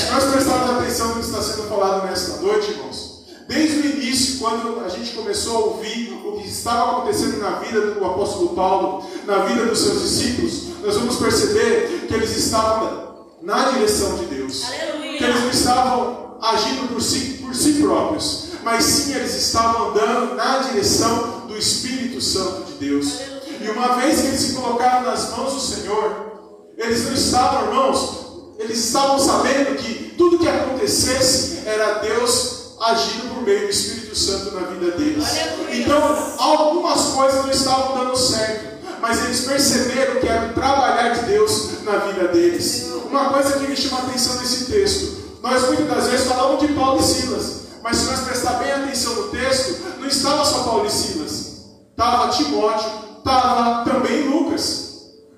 Se 0.00 0.10
nós 0.10 0.24
prestarmos 0.24 0.70
atenção 0.70 1.08
no 1.08 1.14
que 1.14 1.20
está 1.20 1.42
sendo 1.42 1.68
falado 1.68 2.06
nesta 2.06 2.40
noite, 2.40 2.70
irmãos, 2.70 3.07
Desde 3.48 3.78
o 3.78 3.90
início, 3.92 4.38
quando 4.40 4.84
a 4.84 4.90
gente 4.90 5.12
começou 5.12 5.56
a 5.56 5.60
ouvir 5.60 6.12
o 6.22 6.32
que 6.32 6.46
estava 6.46 6.98
acontecendo 6.98 7.38
na 7.38 7.52
vida 7.60 7.92
do 7.92 8.04
apóstolo 8.04 8.50
Paulo, 8.50 9.06
na 9.24 9.38
vida 9.38 9.64
dos 9.64 9.78
seus 9.78 10.02
discípulos, 10.02 10.64
nós 10.82 10.94
vamos 10.96 11.16
perceber 11.16 12.04
que 12.06 12.12
eles 12.12 12.36
estavam 12.36 13.24
na 13.40 13.70
direção 13.70 14.18
de 14.18 14.26
Deus. 14.26 14.64
Aleluia. 14.64 15.16
Que 15.16 15.24
eles 15.24 15.40
não 15.40 15.50
estavam 15.50 16.36
agindo 16.42 16.88
por 16.92 17.00
si, 17.00 17.38
por 17.42 17.54
si 17.54 17.72
próprios, 17.80 18.48
mas 18.62 18.84
sim 18.84 19.14
eles 19.14 19.34
estavam 19.34 19.92
andando 19.92 20.34
na 20.34 20.58
direção 20.58 21.46
do 21.48 21.56
Espírito 21.56 22.20
Santo 22.20 22.64
de 22.64 22.72
Deus. 22.74 23.18
E 23.62 23.70
uma 23.70 23.96
vez 23.96 24.20
que 24.20 24.26
eles 24.26 24.40
se 24.40 24.52
colocaram 24.52 25.10
nas 25.10 25.30
mãos 25.30 25.54
do 25.54 25.60
Senhor, 25.60 26.72
eles 26.76 27.06
não 27.06 27.14
estavam, 27.14 27.68
irmãos, 27.68 28.54
eles 28.58 28.78
estavam 28.78 29.18
sabendo 29.18 29.74
que 29.78 30.14
tudo 30.18 30.38
que 30.38 30.46
acontecesse 30.46 31.66
era 31.66 31.94
Deus 32.00 32.57
agindo 32.80 33.34
por 33.34 33.42
meio 33.42 33.66
do 33.66 33.70
Espírito 33.70 34.16
Santo 34.16 34.54
na 34.54 34.60
vida 34.68 34.92
deles. 34.92 35.24
Então, 35.70 36.00
algumas 36.38 37.00
coisas 37.08 37.44
não 37.44 37.50
estavam 37.50 37.98
dando 37.98 38.16
certo, 38.16 38.78
mas 39.00 39.24
eles 39.24 39.40
perceberam 39.40 40.20
que 40.20 40.28
era 40.28 40.46
o 40.46 40.54
trabalhar 40.54 41.10
de 41.10 41.26
Deus 41.26 41.82
na 41.84 41.98
vida 41.98 42.28
deles. 42.28 42.86
Uma 43.08 43.30
coisa 43.30 43.58
que 43.58 43.66
me 43.66 43.76
chama 43.76 44.00
a 44.00 44.02
atenção 44.04 44.36
nesse 44.36 44.66
texto, 44.66 45.18
nós 45.42 45.62
muitas 45.66 45.86
das 45.86 46.06
vezes 46.08 46.26
falamos 46.26 46.60
de 46.60 46.72
Paulo 46.74 47.00
e 47.00 47.04
Silas, 47.04 47.60
mas 47.82 47.96
se 47.96 48.04
nós 48.06 48.20
prestar 48.20 48.54
bem 48.54 48.72
atenção 48.72 49.14
no 49.14 49.28
texto, 49.28 49.76
não 49.98 50.06
estava 50.06 50.44
só 50.44 50.64
Paulo 50.64 50.86
e 50.86 50.90
Silas, 50.90 51.64
estava 51.90 52.28
Timóteo, 52.28 52.90
estava 53.18 53.84
também 53.84 54.28
Lucas. 54.28 54.88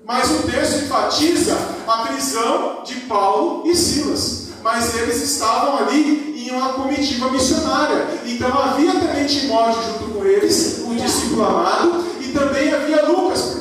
Mas 0.03 0.29
o 0.29 0.43
texto 0.43 0.83
enfatiza 0.83 1.55
a 1.87 1.97
prisão 2.07 2.83
de 2.83 2.95
Paulo 3.01 3.63
e 3.65 3.75
Silas. 3.75 4.40
Mas 4.63 4.95
eles 4.95 5.21
estavam 5.21 5.77
ali 5.77 6.47
em 6.47 6.51
uma 6.51 6.73
comitiva 6.73 7.29
missionária. 7.31 8.07
Então 8.25 8.49
havia 8.57 8.91
também 8.93 9.25
Timóteo 9.25 9.81
junto 9.83 10.13
com 10.13 10.25
eles, 10.25 10.83
o 10.85 10.95
discípulo 10.95 11.45
amado, 11.45 12.05
e 12.19 12.27
também 12.29 12.73
havia 12.73 13.05
Lucas, 13.05 13.57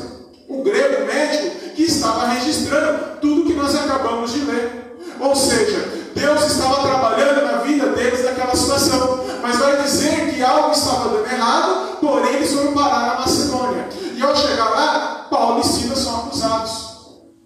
o 0.49 0.63
grego 0.63 1.07
médico, 1.07 1.75
que 1.75 1.83
estava 1.83 2.27
registrando 2.29 3.19
tudo 3.21 3.45
que 3.45 3.55
nós 3.55 3.75
acabamos 3.75 4.33
de 4.33 4.41
ler. 4.41 4.97
Ou 5.19 5.35
seja, 5.37 6.11
Deus 6.15 6.45
estava 6.45 6.83
trabalhando 6.83 7.45
na 7.45 7.59
vida 7.59 7.87
deles 7.91 8.25
naquela 8.25 8.55
situação, 8.55 9.25
mas 9.43 9.57
vai 9.59 9.83
dizer 9.83 10.35
que 10.35 10.43
algo 10.43 10.73
estava 10.73 11.11
dando 11.11 11.31
errado, 11.31 11.99
porém 12.01 12.37
eles 12.37 12.53
foram 12.53 12.73
parar 12.73 13.15
na 13.15 13.21
Macedônia. 13.21 13.89
E 14.17 14.23
ao 14.23 14.37
chegar 14.37 14.69
lá, 14.71 15.27
Paulo 15.31 15.61
e 15.61 15.65
Silas 15.65 15.99
são 15.99 16.17
acusados. 16.17 16.91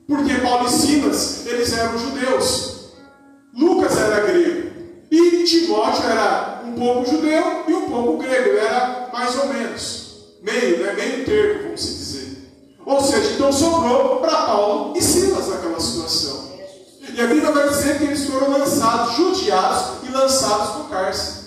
Porque 0.09 0.35
Paulo 0.35 0.67
e 0.67 0.71
Silas, 0.71 1.47
eles 1.47 1.73
eram 1.73 1.99
judeus. 1.99 2.74
Lucas 3.57 3.97
era 3.97 4.27
grego. 4.27 4.71
E 5.11 5.45
Timóteo 5.45 6.05
era 6.05 6.63
um 6.65 6.73
pouco 6.73 7.11
judeu 7.11 7.65
e 7.69 7.73
um 7.73 7.89
pouco 7.89 8.23
grego, 8.23 8.49
ele 8.49 8.59
era 8.59 9.11
mais 9.13 9.39
ou 9.39 9.47
menos, 9.47 10.35
meio, 10.43 10.85
né? 10.85 10.93
meio 10.95 11.25
termo, 11.25 11.63
vamos 11.65 11.81
dizer. 11.81 12.51
Ou 12.85 13.01
seja, 13.01 13.33
então 13.33 13.53
sobrou 13.53 14.17
para 14.17 14.43
Paulo 14.43 14.97
e 14.97 15.03
Silas 15.03 15.49
naquela 15.49 15.79
situação. 15.79 16.53
E 17.15 17.21
a 17.21 17.27
Bíblia 17.27 17.53
vai 17.53 17.69
dizer 17.69 17.99
que 17.99 18.05
eles 18.05 18.25
foram 18.27 18.51
lançados, 18.51 19.15
judiados 19.15 20.03
e 20.03 20.11
lançados 20.11 20.79
no 20.79 20.85
cárcere. 20.89 21.45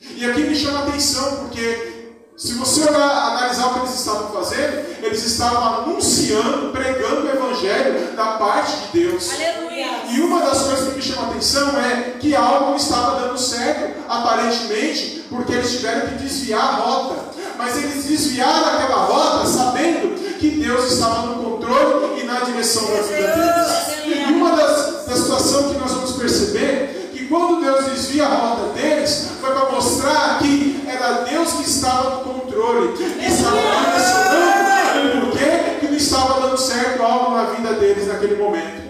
E 0.00 0.24
aqui 0.24 0.42
me 0.42 0.54
chama 0.54 0.80
a 0.80 0.88
atenção, 0.88 1.36
porque 1.36 1.99
se 2.40 2.54
você 2.54 2.88
olhar, 2.88 3.36
analisar 3.36 3.66
o 3.66 3.74
que 3.74 3.78
eles 3.80 3.94
estavam 3.96 4.30
fazendo, 4.30 4.86
eles 5.02 5.22
estavam 5.26 5.82
anunciando, 5.82 6.70
pregando 6.72 7.26
o 7.26 7.28
Evangelho 7.28 8.16
da 8.16 8.24
parte 8.38 8.76
de 8.76 8.98
Deus. 8.98 9.30
Aleluia. 9.34 9.88
E 10.08 10.20
uma 10.22 10.40
das 10.40 10.62
coisas 10.62 10.88
que 10.88 10.94
me 10.94 11.02
chama 11.02 11.26
a 11.26 11.30
atenção 11.32 11.68
é 11.78 12.16
que 12.18 12.34
algo 12.34 12.74
estava 12.76 13.20
dando 13.20 13.38
certo, 13.38 13.94
aparentemente, 14.08 15.26
porque 15.28 15.52
eles 15.52 15.70
tiveram 15.70 16.08
que 16.08 16.14
desviar 16.14 16.62
a 16.62 16.76
rota. 16.76 17.16
Mas 17.58 17.76
eles 17.76 18.06
desviaram 18.06 18.74
aquela 18.74 19.04
rota 19.04 19.46
sabendo 19.46 20.18
que 20.38 20.48
Deus 20.52 20.92
estava 20.92 21.26
no 21.26 21.44
controle 21.44 22.22
e 22.22 22.24
na 22.24 22.40
direção 22.40 22.86
da 22.86 23.02
vida 23.02 23.36
deles. 23.36 24.28
E 24.28 24.32
uma 24.32 24.56
das, 24.56 25.04
das 25.04 25.18
situações 25.18 25.72
que 25.72 25.78
nós 25.78 25.92
vamos 25.92 26.12
perceber 26.12 27.10
que 27.12 27.26
quando 27.26 27.60
Deus 27.60 27.84
desvia 27.84 28.24
a 28.24 28.34
rota 28.34 28.72
deles, 28.72 29.28
foi 29.38 29.52
para 29.52 29.70
mostrar 29.72 30.38
que 30.38 30.69
era 31.00 31.22
Deus 31.22 31.52
que 31.52 31.62
estava 31.62 32.10
no 32.10 32.34
controle, 32.34 32.96
que 32.96 33.02
estava 33.02 33.56
direcionando 33.56 35.28
o 35.28 35.80
que 35.80 35.86
não 35.86 35.96
estava 35.96 36.40
dando 36.40 36.58
certo 36.58 37.02
algo 37.02 37.36
na 37.36 37.44
vida 37.44 37.72
deles 37.74 38.06
naquele 38.06 38.36
momento 38.36 38.80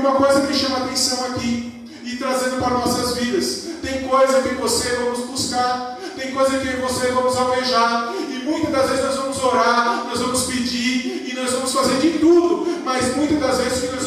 uma 0.00 0.12
coisa 0.12 0.46
que 0.46 0.54
chama 0.54 0.78
atenção 0.78 1.26
aqui 1.26 1.72
e 2.04 2.16
trazendo 2.16 2.58
para 2.58 2.70
nossas 2.70 3.16
vidas. 3.16 3.66
Tem 3.82 4.08
coisa 4.08 4.42
que 4.42 4.54
você 4.54 4.96
vamos 4.96 5.20
buscar, 5.26 5.98
tem 6.16 6.32
coisa 6.32 6.58
que 6.58 6.76
você 6.76 7.08
vamos 7.12 7.36
almejar, 7.36 8.12
e 8.28 8.44
muitas 8.44 8.72
das 8.72 8.90
vezes 8.90 9.04
nós 9.04 9.16
vamos 9.16 9.42
orar, 9.42 10.04
nós 10.08 10.20
vamos 10.20 10.42
pedir 10.44 11.28
e 11.30 11.34
nós 11.34 11.50
vamos 11.52 11.72
fazer 11.72 11.98
de 11.98 12.18
tudo, 12.18 12.66
mas 12.84 13.16
muitas 13.16 13.38
das 13.38 13.58
vezes 13.58 13.78
o 13.78 13.88
que 13.88 13.94
nós 13.96 13.99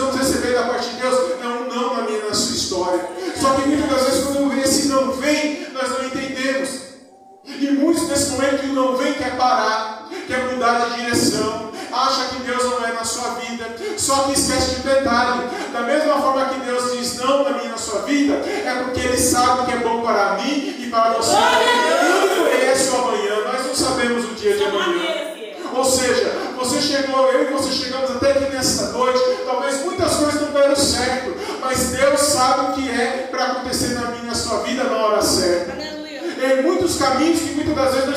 muitas 37.73 37.95
vezes 37.95 38.12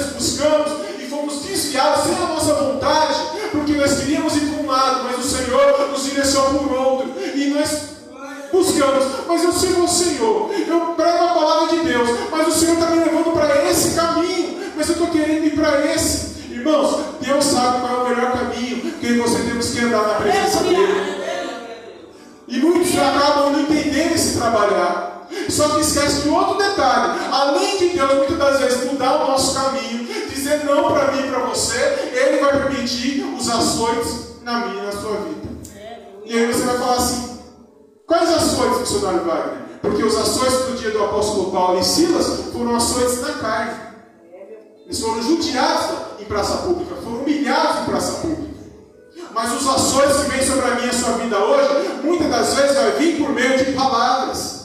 Os 33.37 33.49
açoites 33.49 34.43
na 34.45 34.67
minha 34.67 34.83
e 34.83 34.87
na 34.87 34.93
sua 34.93 35.17
vida. 35.17 35.49
E 36.25 36.33
aí 36.33 36.47
você 36.47 36.65
vai 36.65 36.79
falar 36.79 36.97
assim: 36.97 37.39
quais 38.07 38.31
açoites, 38.31 38.79
missionário 38.79 39.25
Wagner? 39.25 39.67
Porque 39.83 40.05
os 40.05 40.17
açoites 40.17 40.67
do 40.67 40.77
dia 40.77 40.91
do 40.93 41.05
apóstolo 41.05 41.51
Paulo 41.51 41.81
e 41.81 41.85
Silas 41.85 42.53
foram 42.53 42.77
açoites 42.77 43.21
na 43.21 43.33
carne. 43.35 43.87
Eles 44.85 45.01
foram 45.01 45.21
judiados 45.21 45.97
em 46.21 46.25
praça 46.27 46.59
pública, 46.59 46.95
foram 47.03 47.23
humilhados 47.23 47.83
em 47.83 47.85
praça 47.87 48.13
pública. 48.21 48.55
Mas 49.35 49.53
os 49.53 49.69
ações 49.69 50.17
que 50.17 50.31
vêm 50.31 50.47
sobre 50.47 50.65
a 50.65 50.75
minha 50.77 50.87
e 50.87 50.91
a 50.91 50.93
sua 50.93 51.13
vida 51.15 51.39
hoje, 51.39 52.01
muitas 52.05 52.31
das 52.31 52.55
vezes 52.55 52.77
vai 52.77 52.93
vir 52.93 53.19
por 53.19 53.31
meio 53.31 53.59
de 53.59 53.73
palavras. 53.73 54.56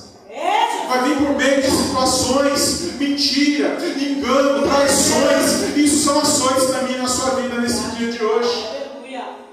Vai 0.88 1.03
vir 1.03 1.17
por 1.17 1.36
meio 1.36 1.62
de 1.62 1.71
situações, 1.71 2.93
mentira, 3.00 3.77
engano, 3.98 4.67
traições. 4.67 5.77
Isso 5.77 6.05
são 6.05 6.19
ações 6.19 6.69
minha 6.83 6.98
e 6.98 7.01
na 7.01 7.07
sua 7.07 7.31
vida 7.31 7.55
nesse 7.62 7.81
dia 7.95 8.12
de 8.12 8.24
hoje. 8.24 8.67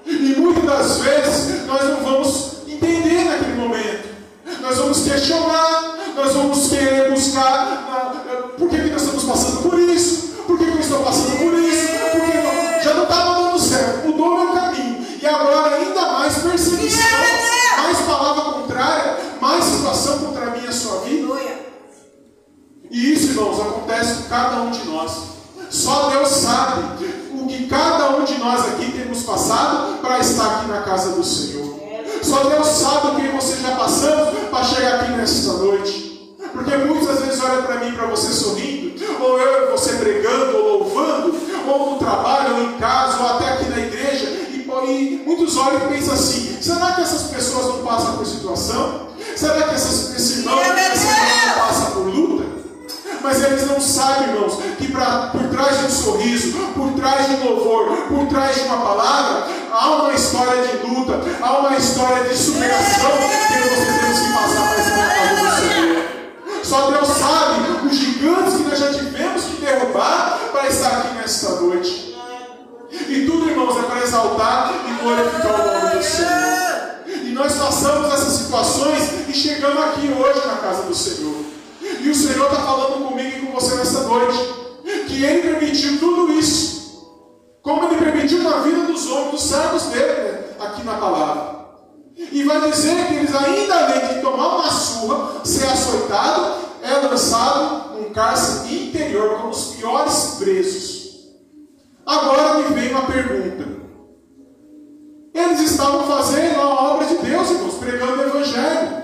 E 0.06 0.34
muitas 0.36 0.64
das 0.64 0.98
vezes 0.98 1.66
nós 1.66 1.84
não 1.84 2.02
vamos 2.02 2.52
entender 2.66 3.24
naquele 3.24 3.54
momento. 3.54 4.08
Nós 4.60 4.76
vamos 4.78 5.02
questionar, 5.02 5.98
nós 6.16 6.32
vamos 6.32 6.68
querer 6.68 7.10
buscar 7.10 8.54
por 8.58 8.68
que, 8.68 8.76
que 8.76 8.90
nós 8.90 9.02
estamos 9.02 9.24
passando 9.24 9.62
por 9.62 9.78
isso, 9.78 10.34
por 10.46 10.58
que, 10.58 10.64
que 10.64 10.70
eu 10.72 10.80
estou 10.80 11.04
passando 11.04 11.38
por 11.38 11.54
isso, 11.54 11.77
E 22.90 23.12
isso, 23.12 23.28
irmãos, 23.28 23.60
acontece 23.60 24.22
com 24.22 24.28
cada 24.28 24.62
um 24.62 24.70
de 24.70 24.84
nós. 24.86 25.12
Só 25.70 26.10
Deus 26.10 26.28
sabe 26.28 27.04
o 27.32 27.46
que 27.46 27.66
cada 27.66 28.16
um 28.16 28.24
de 28.24 28.38
nós 28.38 28.60
aqui 28.66 28.90
temos 28.92 29.22
passado 29.22 29.98
para 30.00 30.18
estar 30.18 30.46
aqui 30.46 30.68
na 30.68 30.82
casa 30.82 31.10
do 31.12 31.22
Senhor. 31.22 31.78
Só 32.22 32.44
Deus 32.44 32.66
sabe 32.66 33.08
o 33.08 33.14
que 33.16 33.28
você 33.28 33.56
já 33.56 33.76
passamos 33.76 34.38
para 34.50 34.64
chegar 34.64 35.00
aqui 35.00 35.12
nesta 35.12 35.52
noite. 35.52 36.34
Porque 36.52 36.76
muitas 36.78 37.20
vezes 37.20 37.42
olha 37.42 37.62
para 37.62 37.76
mim, 37.80 37.92
para 37.92 38.06
você 38.06 38.32
sorrindo, 38.32 38.94
ou 39.20 39.38
eu 39.38 39.68
e 39.68 39.70
você 39.70 39.92
pregando, 39.96 40.56
ou 40.56 40.78
louvando, 40.78 41.34
ou 41.68 41.92
no 41.92 41.98
trabalho, 41.98 42.56
ou 42.56 42.62
em 42.62 42.78
casa, 42.78 43.22
ou 43.22 43.28
até 43.28 43.50
aqui 43.50 43.68
na 43.68 43.78
igreja, 43.78 44.26
e, 44.26 44.66
e 44.66 45.22
muitos 45.26 45.56
olham 45.56 45.86
e 45.86 45.94
pensam 45.94 46.14
assim: 46.14 46.56
será 46.60 46.92
que 46.92 47.02
essas 47.02 47.24
pessoas 47.30 47.66
não 47.66 47.84
passam 47.84 48.16
por 48.16 48.26
situação? 48.26 49.08
Será 49.36 49.68
que 49.68 49.74
essas, 49.74 50.16
esse 50.16 50.38
irmão, 50.40 50.58
esse 50.58 51.06
irmão 51.06 51.46
não 51.46 51.66
passa 51.66 51.90
por 51.90 52.06
luta? 52.06 52.44
Mas 53.22 53.42
eles 53.42 53.66
não 53.66 53.80
sabem, 53.80 54.30
irmãos, 54.30 54.58
que 54.78 54.90
pra, 54.92 55.30
por 55.32 55.48
trás 55.48 55.78
de 55.78 55.86
um 55.86 55.90
sorriso, 55.90 56.52
por 56.74 56.92
trás 56.92 57.26
de 57.26 57.34
um 57.34 57.44
louvor, 57.50 57.96
por 58.08 58.26
trás 58.28 58.54
de 58.54 58.62
uma 58.62 58.78
palavra, 58.78 59.46
há 59.72 59.90
uma 59.96 60.12
história 60.12 60.62
de 60.66 60.86
luta, 60.86 61.20
há 61.40 61.58
uma 61.58 61.76
história 61.76 62.24
de 62.24 62.36
superação 62.36 63.10
que 63.48 63.68
você 63.68 63.98
temos 64.00 64.18
que 64.20 64.32
passar 64.32 64.74
para 64.74 65.08
casa 65.08 65.42
do 65.42 65.68
Senhor. 65.68 66.18
Só 66.62 66.90
Deus 66.90 67.08
sabe 67.08 67.86
os 67.86 67.96
gigantes 67.96 68.54
que 68.56 68.62
nós 68.62 68.78
já 68.78 68.92
tivemos 68.92 69.44
que 69.44 69.60
derrubar 69.60 70.38
para 70.52 70.68
estar 70.68 70.98
aqui 70.98 71.14
nesta 71.14 71.50
noite. 71.60 72.16
E 72.90 73.26
tudo, 73.26 73.48
irmãos, 73.48 73.76
é 73.78 73.82
para 73.82 74.02
exaltar 74.02 74.74
e 74.86 75.02
glorificar 75.02 75.60
o 75.60 75.82
nome 75.82 75.96
do 75.96 76.02
Senhor. 76.02 77.24
E 77.24 77.32
nós 77.32 77.54
passamos 77.54 78.12
essas 78.12 78.32
situações 78.34 79.28
e 79.28 79.32
chegamos 79.32 79.82
aqui 79.82 80.08
hoje 80.12 80.46
na 80.46 80.56
casa 80.56 80.82
do 80.82 80.94
Senhor. 80.94 81.47
E 82.00 82.10
o 82.10 82.14
Senhor 82.14 82.50
está 82.50 82.62
falando 82.62 83.08
comigo 83.08 83.36
e 83.36 83.46
com 83.46 83.52
você 83.52 83.74
nessa 83.76 84.02
noite. 84.02 84.38
Que 85.06 85.24
Ele 85.24 85.42
permitiu 85.42 85.98
tudo 85.98 86.32
isso. 86.32 86.78
Como 87.62 87.84
Ele 87.86 87.96
permitiu 87.96 88.42
na 88.42 88.58
vida 88.58 88.82
dos 88.82 89.10
homens, 89.10 89.30
dos 89.32 89.42
servos 89.42 89.82
dele, 89.84 90.22
né? 90.22 90.44
aqui 90.60 90.82
na 90.84 90.94
palavra. 90.94 91.58
E 92.32 92.42
vai 92.42 92.70
dizer 92.70 93.06
que 93.06 93.14
eles 93.14 93.34
ainda 93.34 93.74
além 93.74 94.14
de 94.14 94.20
tomar 94.20 94.56
uma 94.56 94.70
surra, 94.70 95.44
ser 95.44 95.66
açoitado, 95.66 96.56
é 96.82 97.06
lançado 97.06 97.94
num 97.94 98.12
cárcere 98.12 98.88
interior 98.88 99.38
como 99.38 99.50
os 99.50 99.74
piores 99.76 100.36
presos. 100.38 101.08
Agora 102.04 102.54
me 102.54 102.74
vem 102.74 102.90
uma 102.90 103.02
pergunta. 103.02 103.68
Eles 105.34 105.60
estavam 105.60 106.06
fazendo 106.06 106.60
a 106.60 106.92
obra 106.94 107.06
de 107.06 107.18
Deus, 107.18 107.50
irmãos, 107.50 107.74
pregando 107.74 108.22
o 108.22 108.26
Evangelho. 108.26 108.97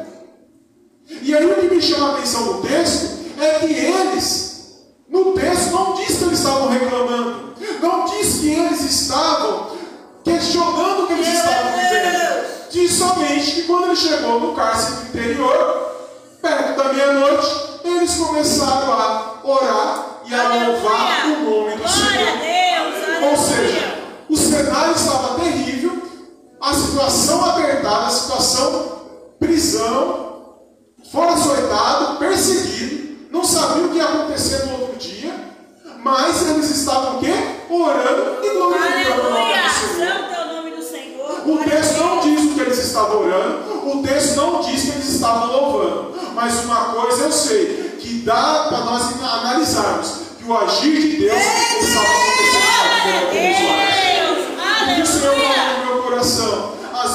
E 1.25 1.35
aí 1.35 1.47
o 1.47 1.55
que 1.55 1.75
me 1.75 1.81
chama 1.81 2.11
a 2.11 2.13
atenção 2.13 2.45
no 2.45 2.61
texto 2.61 3.19
é 3.41 3.59
que 3.61 3.73
eles, 3.73 4.85
no 5.09 5.33
texto, 5.33 5.71
não 5.71 5.95
diz 5.95 6.19
que 6.19 6.25
eles 6.25 6.39
estavam 6.39 6.69
reclamando, 6.69 7.55
não 7.81 8.05
diz 8.05 8.41
que 8.41 8.51
eles 8.51 8.81
estavam 8.83 9.71
questionando 10.23 11.05
o 11.05 11.07
que 11.07 11.15
eles 11.15 11.29
estavam 11.29 11.73
vivendo. 11.73 12.45
Diz 12.71 12.93
somente 12.93 13.53
que 13.53 13.63
quando 13.63 13.87
ele 13.87 13.97
chegou 13.97 14.39
no 14.39 14.55
cárcere 14.55 15.09
interior, 15.09 15.95
perto 16.43 16.77
da 16.77 16.93
meia-noite, 16.93 17.47
eles 17.85 18.15
começaram 18.17 18.93
a 18.93 19.41
orar 19.45 20.21
e 20.27 20.35
a 20.35 20.43
louvar 20.43 21.27
o 21.27 21.51
nome 21.51 21.77
do 21.77 21.89
Senhor. 21.89 23.31
Ou 23.31 23.37
seja, 23.39 23.99
o 24.29 24.37
cenário 24.37 24.95
estava 24.95 25.41
terrível, 25.41 26.03
a 26.61 26.75
situação 26.75 27.43
apertada, 27.47 28.09
a 28.09 28.11
situação 28.11 28.93
prisão, 29.39 30.34
foram 31.11 31.35
açoitados, 31.35 32.19
perseguidos, 32.19 33.31
não 33.31 33.45
sabiam 33.45 33.87
o 33.87 33.89
que 33.91 33.97
ia 33.97 34.05
acontecer 34.05 34.67
no 34.67 34.81
outro 34.81 34.97
dia, 34.97 35.35
mas 36.03 36.49
eles 36.49 36.71
estavam 36.71 37.17
o 37.17 37.21
quê? 37.21 37.33
Orando 37.71 38.45
e 38.45 38.51
glorificando 38.51 39.29
o 39.29 39.31
nome 39.31 39.55
do 39.55 39.63
Senhor. 39.63 40.07
Santo 40.07 40.35
é 40.35 40.41
o. 40.41 40.55
O 41.47 41.59
texto 41.59 41.99
não 41.99 42.21
diz 42.21 42.41
o 42.41 42.55
que 42.55 42.61
eles 42.61 42.79
estavam 42.79 43.23
orando, 43.23 43.91
o 43.91 44.03
texto 44.03 44.37
não 44.37 44.61
diz 44.63 44.83
que 44.83 44.91
eles 44.91 45.09
estavam 45.09 45.53
louvando, 45.53 46.15
mas 46.35 46.65
uma 46.65 46.87
coisa 46.87 47.25
eu 47.25 47.33
sei, 47.33 47.99
que 48.01 48.23
dá 48.25 48.67
para 48.69 48.79
nós 48.81 49.23
analisarmos 49.23 50.13
que 50.39 50.45
o 50.45 50.57
agir 50.57 51.01
de 51.01 51.17
Deus 51.19 51.43
estava 51.83 52.07
acontecendo 52.07 52.65
na 52.89 53.05
vida 53.05 53.27
homens. 53.67 54.99
E 54.99 55.03
o 55.03 55.07
Senhor 55.07 55.35
falou 55.35 55.79
no 55.79 55.85
meu 55.87 56.03
coração. 56.03 56.74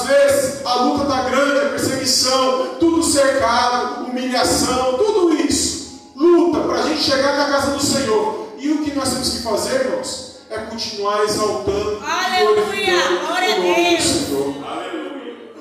Vezes 0.09 0.65
a 0.65 0.73
luta 0.75 1.03
está 1.03 1.21
grande, 1.29 1.67
a 1.67 1.69
perseguição, 1.69 2.75
tudo 2.79 3.03
cercado, 3.03 4.05
humilhação, 4.05 4.97
tudo 4.97 5.35
isso. 5.35 6.11
Luta 6.15 6.61
para 6.61 6.79
a 6.79 6.87
gente 6.87 7.03
chegar 7.03 7.37
na 7.37 7.45
casa 7.45 7.71
do 7.71 7.79
Senhor. 7.79 8.49
E 8.57 8.71
o 8.71 8.83
que 8.83 8.95
nós 8.95 9.09
temos 9.09 9.29
que 9.29 9.43
fazer, 9.43 9.85
irmãos? 9.85 10.39
É 10.49 10.57
continuar 10.57 11.23
exaltando 11.23 11.99
glorificando 11.99 13.19
Glória 13.19 13.53
a 13.53 13.57
o 13.57 13.61
nome 13.61 13.75
do 13.75 13.89
Deus. 13.89 14.03
Senhor. 14.03 14.55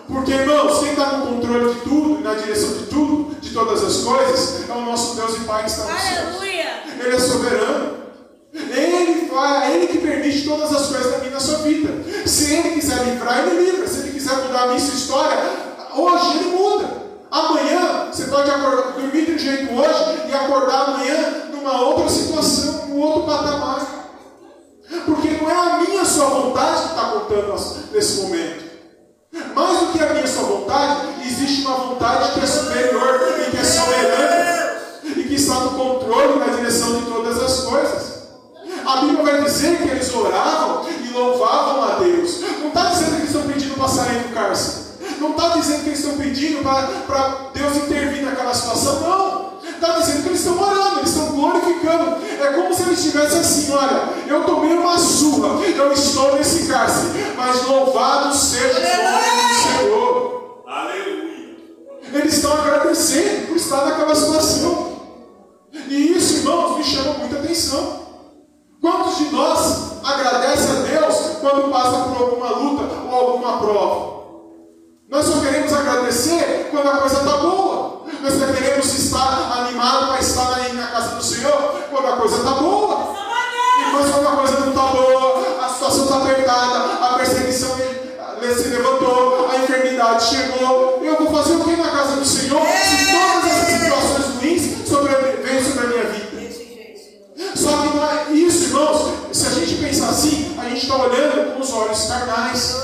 Porque, 0.08 0.32
irmãos, 0.32 0.78
quem 0.78 0.90
está 0.90 1.18
no 1.18 1.26
controle 1.26 1.74
de 1.74 1.80
tudo, 1.80 2.20
na 2.20 2.34
direção 2.34 2.72
de 2.72 2.86
tudo, 2.86 3.36
de 3.40 3.50
todas 3.50 3.84
as 3.84 3.96
coisas, 3.98 4.68
é 4.68 4.72
o 4.72 4.80
nosso 4.80 5.16
Deus 5.16 5.36
e 5.36 5.40
Pai 5.40 5.64
que 5.64 5.70
está 5.70 5.82
no 5.84 6.00
céu. 6.00 6.26
Aleluia. 6.26 6.82
Ele 6.98 7.14
é 7.14 7.18
soberano. 7.18 7.98
Ele 8.54 9.28
faz, 9.28 9.74
ele 9.74 9.86
que 9.88 9.98
permite 9.98 10.44
todas 10.44 10.74
as 10.74 10.86
coisas 10.86 11.12
da 11.12 11.18
minha 11.18 11.32
na 11.32 11.40
sua 11.40 11.58
vida. 11.58 11.92
Se 12.26 12.54
ele 12.54 12.70
quiser 12.70 13.04
livrar, 13.04 13.46
ele 13.46 13.70
livra. 13.70 13.86
Se 13.86 14.00
ele 14.00 14.07
quiser 14.18 14.36
mudar 14.38 14.64
a 14.64 14.66
minha 14.66 14.78
história, 14.78 15.38
hoje 15.94 16.38
ele 16.38 16.56
muda. 16.56 17.08
Amanhã 17.30 18.08
você 18.10 18.24
pode 18.24 18.50
acordar, 18.50 18.92
dormir 18.92 19.26
de 19.26 19.32
um 19.32 19.38
jeito 19.38 19.72
hoje 19.72 20.28
e 20.28 20.34
acordar 20.34 20.88
amanhã 20.88 21.50
numa 21.52 21.82
outra 21.82 22.08
situação, 22.08 22.88
num 22.88 23.00
outro 23.00 23.22
patamar. 23.22 23.86
Porque 25.06 25.28
não 25.28 25.48
é 25.48 25.54
a 25.54 25.78
minha 25.78 26.04
sua 26.04 26.26
vontade 26.26 26.82
que 26.82 26.88
está 26.88 27.02
contando 27.10 27.54
nesse 27.92 28.22
momento. 28.22 28.68
Mais 29.54 29.78
do 29.78 29.92
que 29.92 30.02
a 30.02 30.14
minha 30.14 30.26
sua 30.26 30.42
vontade 30.42 31.00
existe 31.24 31.66
uma 31.66 31.76
vontade 31.76 32.32
que 32.32 32.40
é 32.40 32.46
superior 32.46 33.20
e 33.46 33.50
que 33.50 33.56
é 33.56 33.64
soberana 33.64 34.80
e 35.04 35.22
que 35.24 35.34
está 35.34 35.54
no 35.60 35.70
controle 35.70 36.36
e 36.36 36.38
na 36.38 36.56
direção 36.56 36.98
de 36.98 37.06
todas 37.06 37.40
as 37.40 37.60
coisas. 37.60 38.17
A 38.88 39.02
Bíblia 39.02 39.22
vai 39.22 39.44
dizer 39.44 39.76
que 39.82 39.88
eles 39.88 40.14
oravam 40.14 40.86
e 40.88 41.12
louvavam 41.12 41.84
a 41.84 41.96
Deus. 41.96 42.40
Não 42.58 42.68
está 42.68 42.84
dizendo 42.86 43.10
que 43.10 43.16
eles 43.16 43.28
estão 43.28 43.42
pedindo 43.42 43.74
para 43.74 43.86
sair 43.86 44.18
do 44.20 44.32
cárcere. 44.32 44.86
Não 45.20 45.30
está 45.32 45.48
dizendo 45.48 45.82
que 45.82 45.88
eles 45.90 45.98
estão 45.98 46.16
pedindo 46.16 46.62
para 46.62 47.50
Deus 47.52 47.76
intervir 47.76 48.24
naquela 48.24 48.54
situação. 48.54 49.00
Não. 49.00 49.48
Está 49.62 49.98
dizendo 49.98 50.22
que 50.22 50.28
eles 50.30 50.40
estão 50.40 50.58
orando, 50.58 51.00
eles 51.00 51.10
estão 51.10 51.26
glorificando. 51.26 52.16
É 52.40 52.52
como 52.54 52.74
se 52.74 52.82
eles 52.84 52.98
estivessem 52.98 53.40
assim: 53.40 53.72
olha, 53.72 54.08
eu 54.26 54.44
tomei 54.44 54.72
uma 54.72 54.98
surra, 54.98 55.58
quando 76.70 76.88
a 76.88 76.98
coisa 76.98 77.16
está 77.18 77.36
boa. 77.38 78.02
Nós 78.22 78.58
queremos 78.58 78.86
estar 78.94 79.58
animados 79.58 80.08
para 80.08 80.20
estar 80.20 80.54
aí 80.54 80.72
na 80.72 80.86
casa 80.86 81.16
do 81.16 81.24
Senhor 81.24 81.82
quando 81.90 82.06
a 82.06 82.16
coisa 82.16 82.36
está 82.36 82.50
boa. 82.52 83.14
Mas 83.92 84.10
quando 84.10 84.26
a 84.26 84.36
coisa 84.36 84.60
não 84.60 84.68
está 84.68 84.82
boa, 84.82 85.64
a 85.64 85.68
situação 85.68 86.04
está 86.04 86.16
apertada, 86.18 87.04
a 87.04 87.14
perseguição 87.18 87.76
se 87.76 88.68
levantou, 88.68 89.50
a 89.50 89.56
enfermidade 89.56 90.24
chegou. 90.24 91.00
Eu 91.02 91.16
vou 91.16 91.30
fazer 91.32 91.54
o 91.54 91.64
que 91.64 91.76
na 91.76 91.90
casa 91.90 92.16
do 92.16 92.24
Senhor 92.24 92.62
se 92.66 93.12
todas 93.12 93.50
essas 93.50 93.80
situações 93.80 94.36
ruins 94.36 94.88
sobrevêm 94.88 95.64
sobre 95.64 95.84
a 95.84 95.88
minha 95.88 96.04
vida? 96.04 96.28
Só 97.54 97.68
que 97.76 97.96
não 97.96 98.04
é 98.04 98.32
isso, 98.32 98.64
irmãos. 98.64 99.14
Se 99.32 99.46
a 99.46 99.50
gente 99.50 99.74
pensar 99.76 100.10
assim, 100.10 100.56
a 100.58 100.68
gente 100.68 100.82
está 100.82 100.96
olhando 100.96 101.54
com 101.54 101.60
os 101.60 101.72
olhos 101.72 102.04
carnais, 102.04 102.76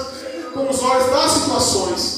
com 0.53 0.69
os 0.69 0.83
olhos 0.83 1.11
das 1.11 1.31
situações. 1.33 2.14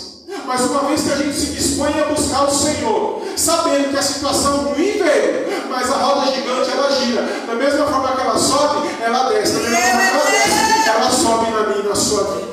Mas 0.47 0.61
uma 0.61 0.81
vez 0.85 1.03
que 1.03 1.13
a 1.13 1.17
gente 1.17 1.37
se 1.37 1.47
dispõe 1.47 1.93
a 2.01 2.05
buscar 2.05 2.45
o 2.45 2.51
Senhor, 2.51 3.23
sabendo 3.37 3.91
que 3.91 3.99
a 3.99 4.03
situação 4.03 4.59
ruim 4.59 4.93
veio, 4.93 5.47
mas 5.69 5.91
a 5.91 5.97
roda 5.97 6.33
gigante 6.33 6.71
ela 6.71 6.91
gira. 6.93 7.23
Da 7.47 7.55
mesma 7.55 7.87
forma 7.87 8.13
que 8.13 8.21
ela 8.21 8.39
sobe, 8.39 8.89
ela 9.01 9.29
desce. 9.31 9.55
Da 9.55 9.69
mesma 9.69 10.01
forma 10.01 10.03
que 10.03 10.17
ela 10.17 10.25
desce, 10.31 10.89
ela 10.89 11.11
sobe 11.11 11.51
na 11.51 11.61
minha 11.67 11.89
na 11.89 11.95
sua 11.95 12.23
vida. 12.25 12.47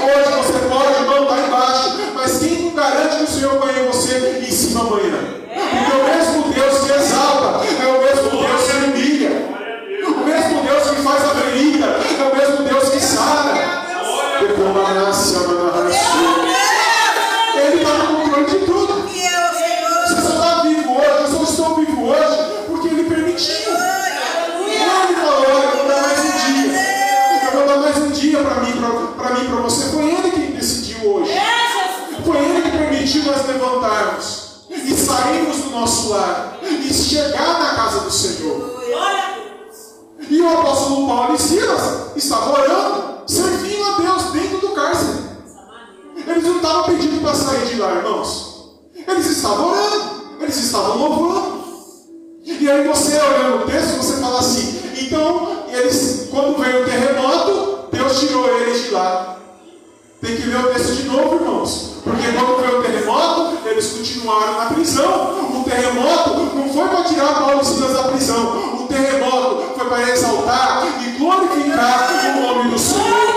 Hoje 0.00 0.30
você 0.36 0.58
pode, 0.68 1.02
irmão, 1.02 1.24
estar 1.24 1.46
embaixo, 1.46 1.98
mas 2.14 2.38
quem 2.38 2.62
não 2.62 2.74
garante 2.74 3.16
que 3.16 3.24
o 3.24 3.26
Senhor 3.26 3.58
ganhe 3.58 3.88
você 3.88 4.44
em 4.46 4.50
cima 4.50 4.80
amanhã? 4.82 5.38
Nosso 35.88 36.10
lar 36.10 36.58
e 36.62 36.92
chegar 36.92 37.60
na 37.60 37.74
casa 37.74 38.00
do 38.00 38.10
Senhor. 38.10 38.78
E 40.28 40.40
o 40.42 40.48
apóstolo 40.58 41.06
Paulo 41.06 41.34
e 41.34 41.38
Silas 41.38 42.14
estavam 42.14 42.52
orando, 42.52 43.22
servindo 43.26 43.82
a 43.82 43.98
Deus 43.98 44.24
dentro 44.32 44.58
do 44.58 44.68
cárcere. 44.74 45.18
Eles 46.26 46.44
não 46.44 46.56
estavam 46.56 46.84
pedindo 46.84 47.22
para 47.22 47.34
sair 47.34 47.66
de 47.66 47.76
lá, 47.76 47.94
irmãos. 47.94 48.74
Eles 48.94 49.26
estavam 49.26 49.70
orando, 49.70 50.22
eles 50.40 50.56
estavam 50.56 50.98
louvando. 50.98 51.58
E 52.44 52.70
aí 52.70 52.86
você 52.86 53.18
olhando 53.18 53.64
o 53.64 53.66
texto, 53.66 53.96
você 53.96 54.20
fala 54.20 54.40
assim, 54.40 54.82
então, 55.00 55.64
eles, 55.72 56.28
quando 56.30 56.58
veio 56.58 56.82
o 56.82 56.84
terremoto, 56.84 57.88
Deus 57.90 58.20
tirou 58.20 58.46
eles 58.60 58.82
de 58.84 58.90
lá. 58.90 59.38
Tem 60.20 60.34
que 60.34 60.48
ler 60.48 60.58
o 60.58 60.74
texto 60.74 60.96
de 60.96 61.04
novo, 61.04 61.36
irmãos. 61.36 61.94
Porque 62.02 62.32
quando 62.32 62.60
veio 62.60 62.80
o 62.80 62.82
terremoto, 62.82 63.68
eles 63.68 63.92
continuaram 63.92 64.58
na 64.58 64.66
prisão. 64.66 65.60
O 65.60 65.64
terremoto 65.64 66.56
não 66.56 66.68
foi 66.68 66.88
para 66.88 67.04
tirar 67.04 67.34
Paulo 67.34 67.60
e 67.60 67.64
Silas 67.64 67.92
da 67.92 68.02
prisão. 68.04 68.82
O 68.82 68.86
terremoto 68.88 69.74
foi 69.76 69.88
para 69.88 70.10
exaltar 70.10 70.86
e 71.00 71.18
glorificar 71.18 72.36
o 72.36 72.40
nome 72.40 72.70
do 72.70 72.78
Senhor. 72.78 73.27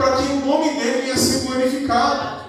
Para 0.00 0.16
que 0.16 0.22
o 0.32 0.46
nome 0.46 0.70
dele 0.70 1.02
venha 1.02 1.16
ser 1.18 1.46
glorificado. 1.46 2.40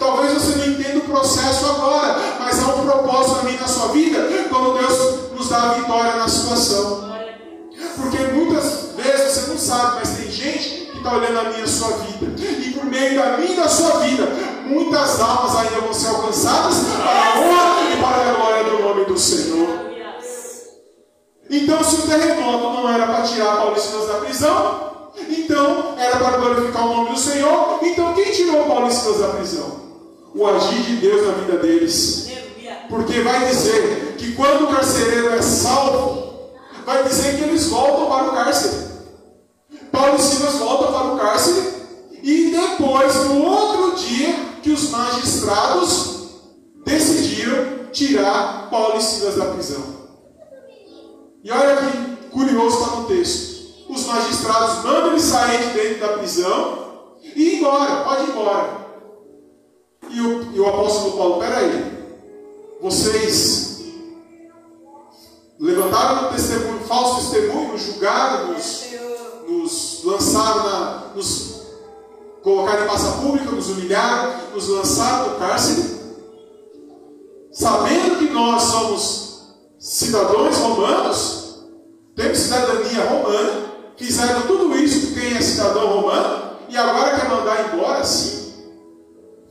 Talvez 0.00 0.32
você 0.32 0.56
não 0.56 0.66
entenda 0.66 0.98
o 0.98 1.02
processo 1.02 1.64
agora, 1.66 2.18
mas 2.40 2.60
há 2.60 2.74
um 2.74 2.84
propósito 2.84 3.44
minha 3.44 3.60
na 3.60 3.68
sua 3.68 3.88
vida 3.88 4.18
quando 4.48 4.76
Deus 4.76 5.32
nos 5.32 5.48
dá 5.48 5.62
a 5.62 5.74
vitória 5.74 6.16
na 6.16 6.28
situação. 6.28 7.14
Porque 7.94 8.18
muitas 8.34 8.96
vezes 8.96 9.32
você 9.32 9.50
não 9.50 9.58
sabe, 9.58 9.96
mas 10.00 10.16
tem 10.16 10.30
gente 10.30 10.90
que 10.90 10.96
está 10.96 11.14
olhando 11.14 11.38
a 11.38 11.44
minha 11.44 11.62
a 11.62 11.68
sua 11.68 11.96
vida. 11.98 12.42
E 12.42 12.72
por 12.72 12.84
meio 12.86 13.14
da 13.14 13.36
minha 13.36 13.52
e 13.52 13.56
da 13.56 13.68
sua 13.68 14.00
vida, 14.00 14.26
muitas 14.66 15.20
almas 15.20 15.56
ainda 15.56 15.80
vão 15.82 15.94
ser 15.94 16.08
alcançadas 16.08 16.74
para 16.96 17.10
a 17.10 17.38
honra 17.38 17.90
e 17.92 18.02
para 18.02 18.30
a 18.30 18.34
glória 18.34 18.64
do 18.64 18.82
nome 18.82 19.04
do 19.04 19.16
Senhor. 19.16 19.68
Então, 21.48 21.84
se 21.84 21.94
o 21.96 22.02
terremoto 22.02 22.80
não 22.80 22.92
era 22.92 23.06
para 23.06 23.22
tirar 23.22 23.58
Paulo 23.58 23.76
e 23.76 23.80
Silas 23.80 24.08
da 24.08 24.14
prisão, 24.14 24.95
então 25.18 25.94
era 25.98 26.16
para 26.18 26.36
glorificar 26.36 26.86
o 26.86 26.96
nome 26.96 27.10
do 27.10 27.18
Senhor. 27.18 27.78
Então, 27.82 28.14
quem 28.14 28.32
tirou 28.32 28.66
Paulo 28.66 28.88
e 28.88 28.92
Silas 28.92 29.20
da 29.20 29.28
prisão? 29.28 29.86
O 30.34 30.46
agir 30.46 30.82
de 30.82 30.96
Deus 30.96 31.26
na 31.26 31.32
vida 31.34 31.58
deles. 31.58 32.28
Porque 32.88 33.20
vai 33.20 33.48
dizer 33.48 34.16
que 34.18 34.32
quando 34.32 34.64
o 34.64 34.68
carcereiro 34.68 35.30
é 35.30 35.42
salvo, 35.42 36.52
vai 36.84 37.02
dizer 37.04 37.36
que 37.36 37.44
eles 37.44 37.66
voltam 37.66 38.06
para 38.06 38.28
o 38.28 38.32
cárcere. 38.32 38.86
Paulo 39.90 40.16
e 40.16 40.20
Silas 40.20 40.54
voltam 40.54 40.92
para 40.92 41.14
o 41.14 41.18
cárcere. 41.18 41.74
E 42.22 42.50
depois, 42.50 43.14
no 43.26 43.44
outro 43.44 43.96
dia, 43.96 44.34
que 44.62 44.70
os 44.70 44.90
magistrados 44.90 46.16
decidiram 46.84 47.86
tirar 47.92 48.68
Paulo 48.70 48.98
e 48.98 49.02
Silas 49.02 49.36
da 49.36 49.46
prisão. 49.46 49.82
E 51.42 51.50
olha 51.50 51.76
que 51.76 52.28
curioso 52.30 52.78
está 52.78 52.96
no 52.96 53.04
texto. 53.06 53.55
Os 53.88 54.06
magistrados 54.06 54.84
mandam 54.84 55.12
ele 55.12 55.20
sair 55.20 55.68
de 55.68 55.74
dentro 55.74 56.00
da 56.00 56.18
prisão 56.18 56.86
e 57.22 57.42
ir 57.42 57.58
embora, 57.58 58.04
pode 58.04 58.24
ir 58.24 58.30
embora. 58.30 58.86
E 60.10 60.20
o, 60.20 60.52
e 60.54 60.60
o 60.60 60.68
apóstolo 60.68 61.16
Paulo, 61.16 61.38
peraí, 61.38 61.96
vocês 62.80 63.66
levantaram 65.58 66.28
um 66.28 66.32
testemunho, 66.32 66.80
falso 66.80 67.32
testemunho, 67.32 67.78
julgaram, 67.78 68.52
nos, 68.52 68.84
nos 69.48 70.04
lançaram 70.04 70.64
na. 70.64 71.12
nos 71.14 71.56
colocaram 72.42 72.84
em 72.84 72.86
massa 72.86 73.12
pública, 73.20 73.50
nos 73.50 73.68
humilharam, 73.70 74.52
nos 74.54 74.68
lançaram 74.68 75.30
no 75.30 75.38
cárcere, 75.38 75.82
sabendo 77.50 78.18
que 78.18 78.32
nós 78.32 78.62
somos 78.62 79.56
cidadãos 79.80 80.56
romanos, 80.56 81.64
temos 82.14 82.38
cidadania 82.38 83.04
romana, 83.04 83.65
fizeram 83.96 84.42
tudo 84.42 84.76
isso 84.76 85.08
com 85.08 85.14
quem 85.20 85.36
é 85.36 85.40
cidadão 85.40 85.88
romano, 86.00 86.56
e 86.68 86.76
agora 86.76 87.18
quer 87.18 87.28
mandar 87.28 87.72
embora 87.74 87.98
assim, 88.00 88.52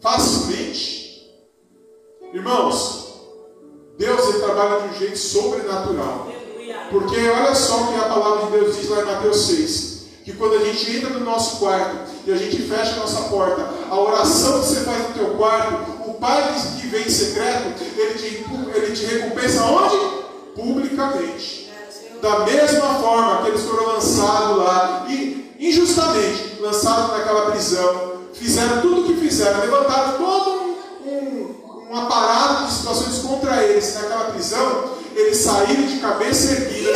facilmente. 0.02 1.30
Irmãos, 2.34 3.14
Deus 3.98 4.28
ele 4.30 4.40
trabalha 4.40 4.82
de 4.82 4.90
um 4.90 5.00
jeito 5.00 5.18
sobrenatural. 5.18 6.28
Porque 6.92 7.16
olha 7.30 7.56
só 7.56 7.82
o 7.84 7.88
que 7.88 7.96
a 7.96 8.04
palavra 8.10 8.46
de 8.46 8.52
Deus 8.52 8.76
diz 8.76 8.90
lá 8.90 9.02
em 9.02 9.06
Mateus 9.06 9.38
6. 9.48 9.96
Que 10.26 10.34
quando 10.34 10.56
a 10.56 10.66
gente 10.66 10.98
entra 10.98 11.10
no 11.12 11.20
nosso 11.24 11.58
quarto 11.60 11.96
e 12.26 12.32
a 12.32 12.36
gente 12.36 12.58
fecha 12.64 12.94
a 12.94 12.98
nossa 12.98 13.30
porta, 13.30 13.70
a 13.90 14.00
oração 14.00 14.60
que 14.62 14.68
você 14.68 14.82
faz 14.82 15.08
no 15.10 15.14
teu 15.14 15.30
quarto, 15.36 16.10
o 16.10 16.14
Pai 16.16 16.54
que- 16.54 16.82
que 16.82 16.88
vem 16.88 17.06
em 17.06 17.10
secreto, 17.10 17.74
ele 17.98 18.14
te, 18.16 18.46
ele 18.76 18.96
te 18.96 19.06
recompensa 19.06 19.64
onde? 19.66 19.96
Publicamente. 20.56 21.64
Da 22.26 22.40
mesma 22.40 22.96
forma 22.96 23.44
que 23.44 23.50
eles 23.50 23.62
foram 23.62 23.86
lançados 23.86 24.58
lá, 24.58 25.06
e 25.08 25.56
injustamente 25.60 26.60
lançados 26.60 27.16
naquela 27.16 27.52
prisão, 27.52 28.14
fizeram 28.34 28.82
tudo 28.82 29.02
o 29.02 29.04
que 29.04 29.14
fizeram, 29.14 29.60
levantaram 29.60 30.18
todo 30.18 30.50
um, 30.50 31.08
um, 31.08 31.88
um 31.92 31.96
aparato 31.96 32.66
de 32.66 32.74
situações 32.74 33.20
contra 33.20 33.64
eles 33.64 33.94
naquela 33.94 34.32
prisão, 34.32 34.86
eles 35.16 35.38
saíram 35.38 35.84
de 35.84 36.00
cabeça 36.00 36.54
erguida. 36.54 36.94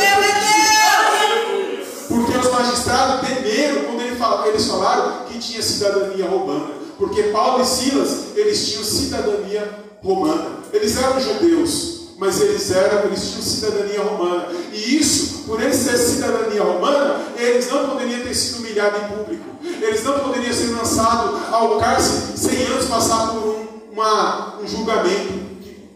Porque 2.08 2.36
os 2.36 2.50
magistrados 2.50 3.28
temeram 3.28 3.84
quando 3.84 4.02
eles 4.48 4.66
falaram 4.66 5.26
que 5.26 5.38
tinha 5.38 5.62
cidadania 5.62 6.26
romana. 6.26 6.70
Porque 6.98 7.22
Paulo 7.22 7.62
e 7.62 7.66
Silas, 7.66 8.34
eles 8.34 8.68
tinham 8.68 8.82
cidadania 8.82 9.78
romana. 10.02 10.58
Eles 10.72 11.00
eram 11.00 11.20
judeus, 11.20 11.99
mas 12.20 12.40
eles 12.40 12.70
eram, 12.70 13.04
eles 13.06 13.30
tinham 13.30 13.42
cidadania 13.42 14.02
romana. 14.02 14.46
E 14.72 14.96
isso, 14.98 15.44
por 15.46 15.60
eles 15.60 15.82
terem 15.84 15.98
cidadania 15.98 16.62
romana, 16.62 17.18
eles 17.36 17.68
não 17.70 17.88
poderiam 17.88 18.20
ter 18.20 18.34
sido 18.34 18.58
humilhados 18.58 19.00
em 19.02 19.08
público. 19.16 19.44
Eles 19.64 20.04
não 20.04 20.18
poderiam 20.20 20.52
ser 20.52 20.66
lançados 20.72 21.40
ao 21.50 21.78
cárcere 21.78 22.36
sem 22.38 22.62
antes 22.66 22.86
passar 22.86 23.30
por 23.30 23.38
um, 23.42 23.92
uma- 23.92 24.58
um 24.60 24.68
julgamento, 24.68 25.32
que, 25.62 25.88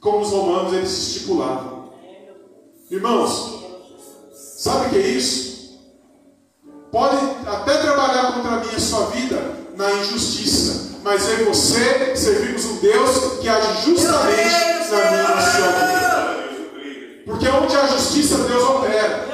como 0.00 0.20
os 0.20 0.30
romanos 0.30 0.74
eles 0.74 0.90
estipulavam. 0.90 1.90
Irmãos, 2.90 3.62
sabe 4.34 4.86
o 4.86 4.90
que 4.90 4.96
é 4.98 5.08
isso? 5.08 5.80
Pode 6.90 7.16
até 7.46 7.78
trabalhar 7.78 8.34
contra 8.34 8.58
mim 8.58 8.74
a 8.76 8.78
sua 8.78 9.06
vida 9.06 9.56
na 9.74 9.90
injustiça, 9.94 10.91
mas 11.02 11.28
eu 11.28 11.40
e 11.40 11.44
você 11.44 12.14
servimos 12.16 12.64
um 12.64 12.76
Deus 12.76 13.40
que 13.40 13.48
age 13.48 13.84
justamente 13.84 14.90
na 14.90 15.10
minha 15.10 15.26
vida. 15.36 16.42
Porque 17.24 17.48
onde 17.48 17.76
há 17.76 17.86
justiça, 17.86 18.38
Deus 18.38 18.62
opera. 18.62 19.26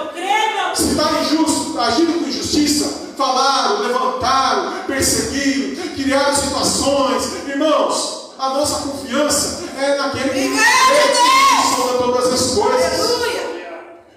Se 0.75 0.91
está 0.91 1.11
injusto, 1.21 1.79
agindo 1.81 2.21
com 2.21 2.29
injustiça, 2.29 3.09
falaram, 3.17 3.83
levantaram, 3.83 4.85
perseguiram, 4.87 5.89
criaram 5.95 6.35
situações. 6.35 7.49
Irmãos, 7.49 8.33
a 8.39 8.51
nossa 8.51 8.89
confiança 8.89 9.65
é 9.79 9.97
naquele 9.97 10.31
que 10.31 10.57
fez 10.57 11.77
sobre 11.77 11.99
todas 11.99 12.33
as 12.33 12.51
coisas. 12.55 13.58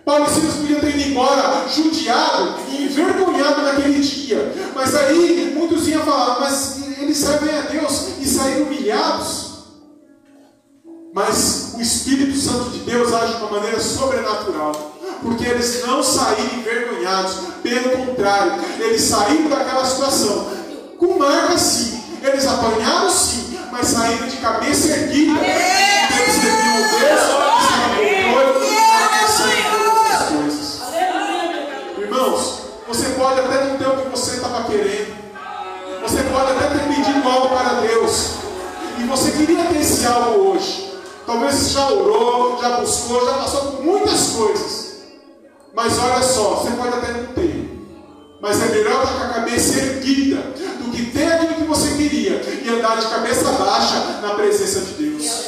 Paulo 0.06 0.26
podiam 0.26 0.80
ter 0.80 0.90
ido 0.98 1.10
embora 1.10 1.68
judiado 1.68 2.56
e 2.70 2.86
envergonhado 2.86 3.62
naquele 3.62 4.00
dia. 4.00 4.72
Mas 4.74 4.96
aí 4.96 5.54
muitos 5.56 5.88
iam 5.88 6.04
falar, 6.04 6.40
mas 6.40 6.80
eles 7.00 7.18
servem 7.18 7.58
a 7.58 7.62
Deus 7.62 8.08
e 8.20 8.28
saíram 8.28 8.64
humilhados. 8.64 9.52
Mas 11.14 11.74
o 11.76 11.82
Espírito 11.82 12.38
Santo 12.38 12.70
de 12.70 12.80
Deus 12.80 13.14
age 13.14 13.36
de 13.36 13.44
uma 13.44 13.52
maneira 13.52 13.80
sobrenatural. 13.80 14.92
Porque 15.22 15.46
eles 15.46 15.86
não 15.86 16.02
saíram 16.02 16.56
envergonhados, 16.58 17.36
pelo 17.62 18.06
contrário, 18.06 18.54
eles 18.80 19.02
saíram 19.02 19.50
daquela 19.50 19.86
situação 19.86 20.62
com 21.02 21.18
marca 21.18 21.58
sim, 21.58 22.00
eles 22.22 22.46
apanharam 22.46 23.10
sim, 23.10 23.58
mas 23.72 23.88
saíram 23.88 24.28
de 24.28 24.38
cabeça 24.38 24.88
erguida. 24.90 25.34
Pode 33.22 33.40
até 33.40 33.66
não 33.66 33.78
ter 33.78 33.88
o 33.88 33.98
que 33.98 34.10
você 34.10 34.38
estava 34.38 34.64
querendo. 34.64 35.16
Você 36.02 36.24
pode 36.24 36.52
até 36.52 36.68
ter 36.70 36.88
pedido 36.88 37.30
algo 37.30 37.50
para 37.50 37.82
Deus. 37.82 38.32
E 39.00 39.04
você 39.04 39.32
queria 39.32 39.64
ter 39.66 39.80
esse 39.80 40.06
algo 40.08 40.50
hoje. 40.50 40.92
Talvez 41.26 41.54
você 41.54 41.74
já 41.74 41.90
orou, 41.92 42.60
já 42.60 42.70
buscou, 42.78 43.26
já 43.26 43.34
passou 43.34 43.62
por 43.72 43.86
muitas 43.86 44.30
coisas. 44.30 45.02
Mas 45.74 45.98
olha 46.00 46.22
só, 46.24 46.56
você 46.56 46.72
pode 46.72 46.96
até 46.96 47.14
não 47.14 47.28
ter. 47.28 47.70
Mas 48.42 48.62
é 48.62 48.66
melhor 48.70 49.04
estar 49.04 49.20
com 49.20 49.26
a 49.26 49.34
cabeça 49.36 49.80
erguida 49.80 50.42
do 50.84 50.92
que 50.92 51.12
ter 51.12 51.32
aquilo 51.32 51.54
que 51.54 51.64
você 51.64 51.92
queria 51.96 52.42
e 52.42 52.70
andar 52.70 53.00
de 53.00 53.08
cabeça 53.08 53.52
baixa 53.52 54.20
na 54.22 54.34
presença 54.34 54.82
de 54.82 54.94
Deus. 54.94 55.46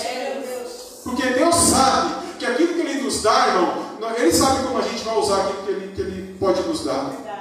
Porque 1.04 1.26
Deus 1.26 1.56
sabe 1.56 2.14
que 2.38 2.46
aquilo 2.46 2.76
que 2.76 2.82
Ele 2.82 3.02
nos 3.02 3.24
dá, 3.24 3.48
irmão, 3.48 3.74
Ele 4.16 4.32
sabe 4.32 4.64
como 4.64 4.78
a 4.78 4.82
gente 4.82 5.04
vai 5.04 5.18
usar 5.18 5.38
aquilo 5.38 5.64
que 5.64 5.72
Ele, 5.72 5.92
que 5.96 6.02
ele 6.02 6.38
pode 6.40 6.62
nos 6.62 6.86
dar. 6.86 7.33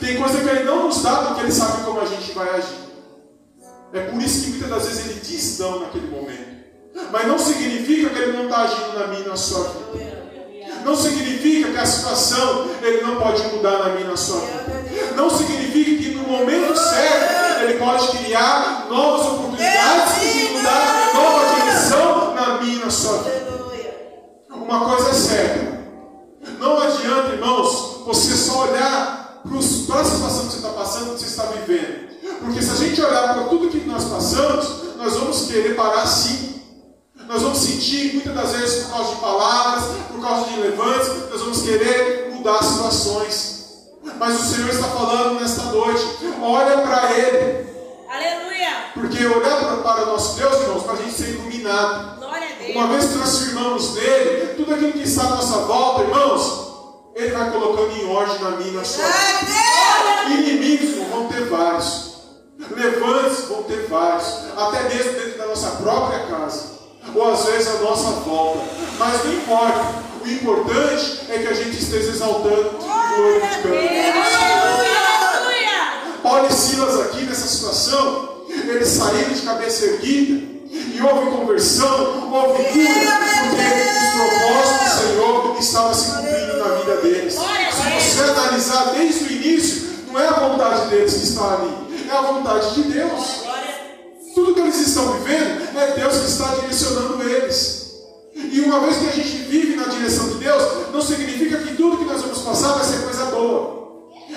Tem 0.00 0.16
coisa 0.16 0.40
que 0.40 0.48
Ele 0.48 0.64
não 0.64 0.84
nos 0.84 1.02
dá 1.02 1.16
porque 1.18 1.42
Ele 1.42 1.52
sabe 1.52 1.84
como 1.84 2.00
a 2.00 2.04
gente 2.04 2.32
vai 2.32 2.48
agir. 2.50 2.86
É 3.92 4.00
por 4.00 4.20
isso 4.20 4.44
que 4.44 4.50
muitas 4.50 4.68
das 4.68 4.86
vezes 4.86 5.06
Ele 5.06 5.20
diz 5.20 5.58
não 5.58 5.80
naquele 5.80 6.08
momento. 6.08 6.56
Mas 7.10 7.26
não 7.26 7.38
significa 7.38 8.10
que 8.10 8.18
Ele 8.18 8.32
não 8.32 8.44
está 8.44 8.62
agindo 8.62 8.98
na 8.98 9.06
minha 9.06 9.20
e 9.20 9.28
na 9.28 9.36
sua 9.36 9.64
vida. 9.68 10.16
Não 10.84 10.94
significa 10.94 11.70
que 11.70 11.78
a 11.78 11.86
situação 11.86 12.68
Ele 12.82 13.02
não 13.02 13.16
pode 13.20 13.42
mudar 13.48 13.78
na 13.78 13.88
minha 13.90 14.06
e 14.06 14.08
na 14.08 14.16
sua 14.16 14.40
vida. 14.40 15.12
Não 15.14 15.30
significa 15.30 16.02
que 16.02 16.14
no 16.14 16.22
momento 16.28 16.76
certo 16.76 17.62
Ele 17.62 17.78
pode 17.78 18.08
criar 18.18 18.86
novas 18.88 19.26
oportunidades 19.26 20.22
e 20.22 20.52
mudar 20.52 21.10
nova 21.14 21.54
direção 21.54 22.34
na 22.34 22.58
minha 22.60 22.76
e 22.76 22.84
na 22.84 22.90
sua 22.90 23.18
vida. 23.18 23.46
Uma 24.50 24.84
coisa 24.84 25.10
é 25.10 25.12
certa. 25.12 25.76
Não 26.58 26.80
adianta, 26.80 27.34
irmãos, 27.34 28.02
você 28.04 28.34
só 28.34 28.68
olhar 28.68 29.25
para 29.48 29.58
a 29.58 29.62
situação 29.62 30.46
que 30.46 30.52
você 30.52 30.56
está 30.56 30.68
passando, 30.70 31.14
que 31.14 31.20
você 31.20 31.26
está 31.26 31.44
vivendo. 31.44 32.06
Porque 32.40 32.62
se 32.62 32.70
a 32.70 32.74
gente 32.74 33.00
olhar 33.00 33.34
para 33.34 33.44
tudo 33.44 33.70
que 33.70 33.78
nós 33.86 34.04
passamos, 34.04 34.96
nós 34.96 35.14
vamos 35.14 35.46
querer 35.46 35.74
parar 35.74 36.06
sim. 36.06 36.62
Nós 37.26 37.42
vamos 37.42 37.58
sentir, 37.58 38.14
muitas 38.14 38.34
das 38.34 38.52
vezes, 38.52 38.84
por 38.84 38.92
causa 38.92 39.14
de 39.14 39.20
palavras, 39.20 39.84
por 40.12 40.20
causa 40.20 40.50
de 40.50 40.60
levantes, 40.60 41.08
nós 41.30 41.40
vamos 41.40 41.62
querer 41.62 42.30
mudar 42.32 42.62
situações. 42.62 43.56
Mas 44.18 44.40
o 44.40 44.54
Senhor 44.54 44.70
está 44.70 44.86
falando 44.88 45.40
nesta 45.40 45.62
noite. 45.64 46.04
Olha 46.40 46.78
para 46.78 47.12
Ele. 47.12 47.66
Aleluia. 48.08 48.70
Porque 48.94 49.26
olhar 49.26 49.58
para, 49.58 49.76
para 49.78 50.02
o 50.04 50.06
nosso 50.06 50.36
Deus, 50.36 50.60
irmãos, 50.60 50.82
para 50.84 50.92
a 50.92 50.96
gente 50.96 51.12
ser 51.12 51.30
iluminado. 51.30 52.20
Glória 52.20 52.46
a 52.46 52.62
Deus. 52.62 52.76
Uma 52.76 52.86
vez 52.88 53.04
que 53.06 53.14
nós 53.16 53.38
firmamos 53.38 53.94
nele, 53.94 54.54
tudo 54.54 54.74
aquilo 54.74 54.92
que 54.92 55.02
está 55.02 55.22
à 55.22 55.30
nossa 55.30 55.58
volta, 55.58 56.02
irmãos, 56.02 56.65
Ele 57.16 57.30
vai 57.30 57.50
colocando 57.50 57.96
em 57.96 58.06
ordem 58.14 58.38
na 58.40 58.50
minha 58.50 58.72
na 58.72 58.84
sua 58.84 59.06
vida. 59.06 60.34
Inimigos 60.34 61.08
vão 61.08 61.28
ter 61.28 61.46
vários. 61.46 62.16
Levantes 62.70 63.44
vão 63.46 63.62
ter 63.62 63.86
vários. 63.86 64.26
Até 64.54 64.82
mesmo 64.82 65.12
dentro 65.12 65.38
da 65.38 65.46
nossa 65.46 65.70
própria 65.82 66.26
casa. 66.26 66.76
Ou 67.14 67.32
às 67.32 67.46
vezes 67.46 67.68
à 67.68 67.78
nossa 67.78 68.10
volta. 68.20 68.60
Mas 68.98 69.24
não 69.24 69.32
importa. 69.32 70.04
O 70.22 70.28
importante 70.28 71.20
é 71.30 71.38
que 71.38 71.46
a 71.46 71.54
gente 71.54 71.78
esteja 71.78 72.10
exaltando 72.10 72.76
e 72.82 73.14
glorificando. 73.16 73.76
Aleluia. 76.22 76.50
E 76.50 76.52
Silas 76.52 77.00
aqui 77.00 77.22
nessa 77.22 77.48
situação, 77.48 78.44
eles 78.50 78.88
saíram 78.88 79.32
de 79.32 79.40
cabeça 79.40 79.86
erguida 79.86 80.56
e 80.70 81.00
houve 81.00 81.30
conversão, 81.30 82.30
houve 82.32 82.64
cura, 82.64 83.18
porque 83.48 83.64
os 84.02 84.10
propósitos 84.12 84.80
do 84.82 84.90
Senhor 85.00 85.56
estavam 85.58 85.94
se 85.94 86.05
desde 88.96 89.24
o 89.24 89.32
início, 89.32 89.82
não 90.10 90.20
é 90.20 90.26
a 90.26 90.32
vontade 90.32 90.88
deles 90.88 91.14
que 91.14 91.24
está 91.24 91.54
ali, 91.54 92.08
é 92.08 92.12
a 92.12 92.20
vontade 92.22 92.74
de 92.74 92.82
Deus. 92.84 93.42
Tudo 94.34 94.54
que 94.54 94.60
eles 94.60 94.76
estão 94.76 95.12
vivendo 95.12 95.78
é 95.78 95.92
Deus 95.92 96.18
que 96.18 96.26
está 96.26 96.54
direcionando 96.56 97.22
eles. 97.22 97.86
E 98.34 98.60
uma 98.60 98.80
vez 98.80 98.96
que 98.98 99.08
a 99.08 99.12
gente 99.12 99.36
vive 99.48 99.76
na 99.76 99.84
direção 99.84 100.28
de 100.28 100.34
Deus, 100.34 100.92
não 100.92 101.00
significa 101.00 101.58
que 101.58 101.74
tudo 101.74 101.98
que 101.98 102.04
nós 102.04 102.22
vamos 102.22 102.40
passar 102.40 102.74
vai 102.74 102.84
ser 102.84 103.02
coisa 103.02 103.26
boa. 103.26 103.76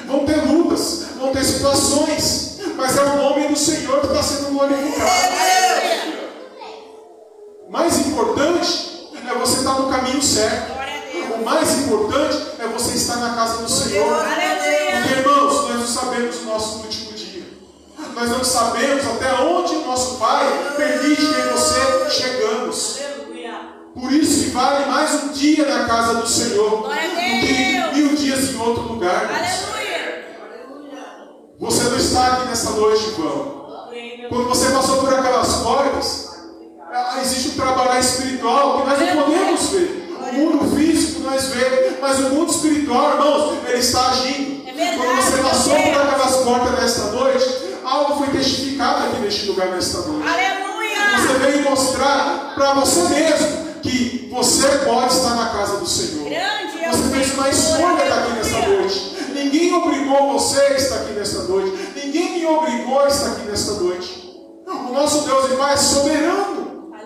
Vão 0.06 0.26
ter 0.26 0.38
lutas, 0.48 1.06
vão 1.18 1.32
ter 1.32 1.44
situações, 1.44 2.60
mas 2.76 2.98
é 2.98 3.04
o 3.04 3.18
nome 3.18 3.48
do 3.50 3.58
Senhor 3.58 4.00
que 4.00 4.08
está 4.08 4.24
sendo 4.24 4.54
glorificado. 4.58 5.36
Mais 7.70 8.00
importante 8.08 9.10
é 9.30 9.38
você 9.38 9.60
estar 9.60 9.74
no 9.80 9.90
caminho 9.90 10.24
certo. 10.24 10.79
O 11.40 11.46
mais 11.46 11.80
importante 11.80 12.38
é 12.60 12.68
você 12.68 12.96
estar 12.96 13.16
na 13.18 13.34
casa 13.34 13.64
do 13.64 13.70
Senhor. 13.70 14.14
Porque, 14.14 15.20
irmãos, 15.20 15.70
nós 15.70 15.80
não 15.80 15.88
sabemos 15.88 16.36
o 16.38 16.46
nosso 16.46 16.80
último 16.80 17.14
dia. 17.14 17.44
Nós 18.14 18.30
não 18.30 18.44
sabemos 18.44 19.06
até 19.08 19.34
onde 19.42 19.76
nosso 19.76 20.18
Pai 20.18 20.46
permite 20.76 21.22
que 21.22 21.42
você 21.54 22.10
chegamos. 22.10 23.00
Por 23.94 24.12
isso 24.12 24.46
que 24.46 24.50
vale 24.52 24.86
mais 24.86 25.24
um 25.24 25.28
dia 25.30 25.66
na 25.66 25.86
casa 25.86 26.16
do 26.16 26.28
Senhor 26.28 26.84
do 26.84 26.90
que 26.90 27.96
mil 27.96 28.16
dias 28.16 28.52
em 28.52 28.58
outro 28.60 28.84
lugar. 28.84 29.30
Você 31.60 31.84
não 31.84 31.98
está 31.98 32.28
aqui 32.28 32.48
nessa 32.48 32.72
noite 32.72 33.12
vão. 33.18 33.60
Quando 34.30 34.48
você 34.48 34.72
passou 34.72 34.98
por 34.98 35.14
aquelas 35.14 35.56
portas, 35.58 36.30
ah, 36.92 37.20
existe 37.22 37.50
um 37.50 37.62
trabalhar 37.62 38.00
espiritual 38.00 38.82
que 38.82 38.90
nós 38.90 39.00
não 39.00 39.24
podemos 39.24 39.70
ver. 39.70 40.10
O 40.30 40.34
mundo 40.34 40.76
físico 40.78 41.09
nós 41.22 41.46
vemos, 41.46 42.00
mas 42.02 42.20
o 42.20 42.30
mundo 42.30 42.52
espiritual, 42.52 43.12
irmãos, 43.12 43.58
ele 43.68 43.78
está 43.78 44.10
agindo. 44.10 44.68
É 44.68 44.72
verdade, 44.74 44.98
Quando 44.98 45.22
você 45.22 45.38
passou 45.42 45.76
por 45.76 46.02
aquelas 46.02 46.36
portas 46.38 46.80
nesta 46.80 47.02
noite, 47.12 47.50
algo 47.84 48.18
foi 48.18 48.28
testificado 48.28 49.06
aqui 49.06 49.22
neste 49.22 49.48
lugar 49.48 49.68
nesta 49.70 50.00
noite. 50.00 50.28
Você 50.28 51.28
Aleluia. 51.28 51.52
veio 51.52 51.70
mostrar 51.70 52.54
para 52.56 52.74
você 52.76 53.02
mesmo 53.10 53.70
que 53.82 54.30
você 54.32 54.68
pode 54.86 55.14
estar 55.14 55.36
na 55.36 55.50
casa 55.50 55.78
do 55.78 55.88
Senhor. 55.88 56.30
Grande 56.30 56.84
é 56.84 56.92
Você 56.92 57.10
fez 57.16 57.34
uma 57.34 57.50
escolha 57.50 58.14
aqui 58.14 58.32
nesta 58.34 58.68
noite. 58.68 59.16
Ninguém 59.34 59.74
obrigou 59.74 60.34
você 60.34 60.60
a 60.60 60.74
estar 60.76 60.96
aqui 60.98 61.14
nesta 61.14 61.44
noite. 61.44 61.78
Ninguém 61.96 62.40
me 62.40 62.46
obrigou 62.46 63.00
a 63.02 63.08
estar 63.08 63.32
aqui 63.32 63.42
nesta 63.50 63.74
noite. 63.74 64.30
O 64.68 64.94
nosso 64.94 65.22
Deus 65.22 65.46
ele 65.46 65.56
vai 65.56 65.78
soberano 65.78 66.49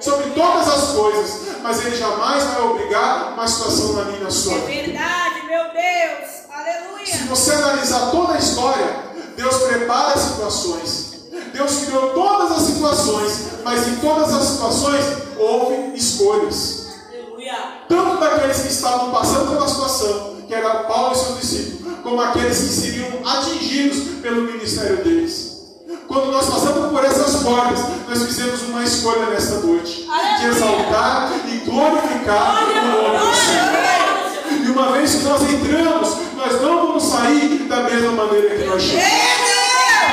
sobre 0.03 0.31
todas 0.31 0.67
as 0.67 0.89
coisas, 0.91 1.41
mas 1.61 1.85
ele 1.85 1.95
jamais 1.95 2.43
vai 2.43 2.61
obrigar 2.61 3.33
uma 3.33 3.47
situação 3.47 3.93
na 3.93 4.05
minha 4.05 4.19
e 4.19 4.23
na 4.23 4.31
sua 4.31 4.55
É 4.55 4.59
verdade, 4.59 5.45
meu 5.47 5.63
Deus. 5.71 6.29
Se 6.29 6.51
Aleluia. 6.51 7.27
você 7.29 7.53
analisar 7.53 8.11
toda 8.11 8.33
a 8.33 8.37
história, 8.37 9.13
Deus 9.37 9.55
prepara 9.63 10.17
situações. 10.17 11.13
Deus 11.53 11.85
criou 11.85 12.09
todas 12.09 12.51
as 12.51 12.63
situações, 12.63 13.39
mas 13.63 13.87
em 13.87 13.95
todas 13.97 14.33
as 14.33 14.43
situações 14.43 15.05
houve 15.37 15.95
escolhas. 15.95 16.87
Aleluia. 17.09 17.55
Tanto 17.87 18.19
daqueles 18.19 18.61
que 18.61 18.67
estavam 18.67 19.11
passando 19.11 19.51
pela 19.51 19.67
situação, 19.67 20.37
que 20.47 20.53
era 20.53 20.83
Paulo 20.83 21.13
e 21.13 21.17
seus 21.17 21.39
discípulos, 21.39 21.99
como 22.03 22.21
aqueles 22.21 22.57
que 22.57 22.67
seriam 22.67 23.09
atingidos 23.25 24.21
pelo 24.21 24.41
ministério 24.41 24.97
deles. 25.03 25.52
Quando 26.13 26.31
nós 26.31 26.45
passamos 26.45 26.91
por 26.91 27.03
essas 27.03 27.41
portas, 27.41 27.79
nós 28.07 28.21
fizemos 28.21 28.61
uma 28.69 28.83
escolha 28.83 29.25
nesta 29.31 29.55
noite 29.55 30.07
de 30.39 30.45
exaltar 30.45 31.31
e 31.47 31.57
glorificar 31.67 32.65
o 32.65 33.01
nome 33.01 33.17
do 33.17 33.35
Senhor. 33.35 34.63
E 34.63 34.69
uma 34.69 34.91
vez 34.91 35.15
que 35.15 35.23
nós 35.23 35.41
entramos, 35.41 36.15
nós 36.37 36.61
não 36.61 36.85
vamos 36.85 37.03
sair 37.03 37.65
da 37.67 37.77
mesma 37.77 38.11
maneira 38.11 38.55
que 38.55 38.63
nós 38.65 38.83
chegamos. 38.83 39.09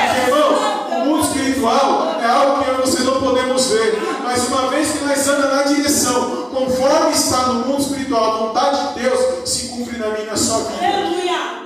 Porque, 0.07 0.31
irmão, 0.31 0.49
o 0.89 1.05
mundo 1.05 1.23
espiritual 1.23 2.17
é 2.19 2.25
algo 2.25 2.63
que 2.63 2.81
você 2.81 3.03
não 3.03 3.21
podemos 3.21 3.67
ver. 3.67 4.01
Mas 4.23 4.47
uma 4.47 4.71
vez 4.71 4.89
que 4.93 5.05
nós 5.05 5.27
andamos 5.27 5.55
na 5.55 5.63
direção, 5.63 6.49
conforme 6.51 7.11
está 7.11 7.43
no 7.43 7.67
mundo 7.67 7.79
espiritual, 7.79 8.23
a 8.23 8.37
vontade 8.47 8.87
de 8.95 9.01
Deus 9.01 9.47
se 9.47 9.67
cumpre 9.67 9.99
na 9.99 10.07
minha 10.07 10.35
sua 10.35 10.63
vida. 10.63 11.10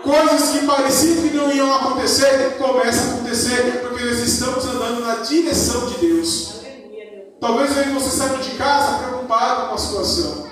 Coisas 0.06 0.52
que 0.52 0.68
pareciam 0.68 1.16
que 1.16 1.36
não 1.36 1.52
iam 1.52 1.74
acontecer, 1.74 2.58
começam 2.60 3.06
a 3.06 3.14
acontecer, 3.16 3.80
porque 3.82 4.06
nós 4.06 4.20
estamos 4.20 4.64
andando 4.64 5.02
na 5.02 5.16
direção 5.16 5.88
de 5.88 5.96
Deus. 5.96 6.62
Talvez 7.42 7.72
você 7.92 8.10
saiu 8.12 8.38
de 8.38 8.52
casa 8.52 9.00
preocupado 9.00 9.70
com 9.70 9.74
a 9.74 9.78
situação. 9.80 10.46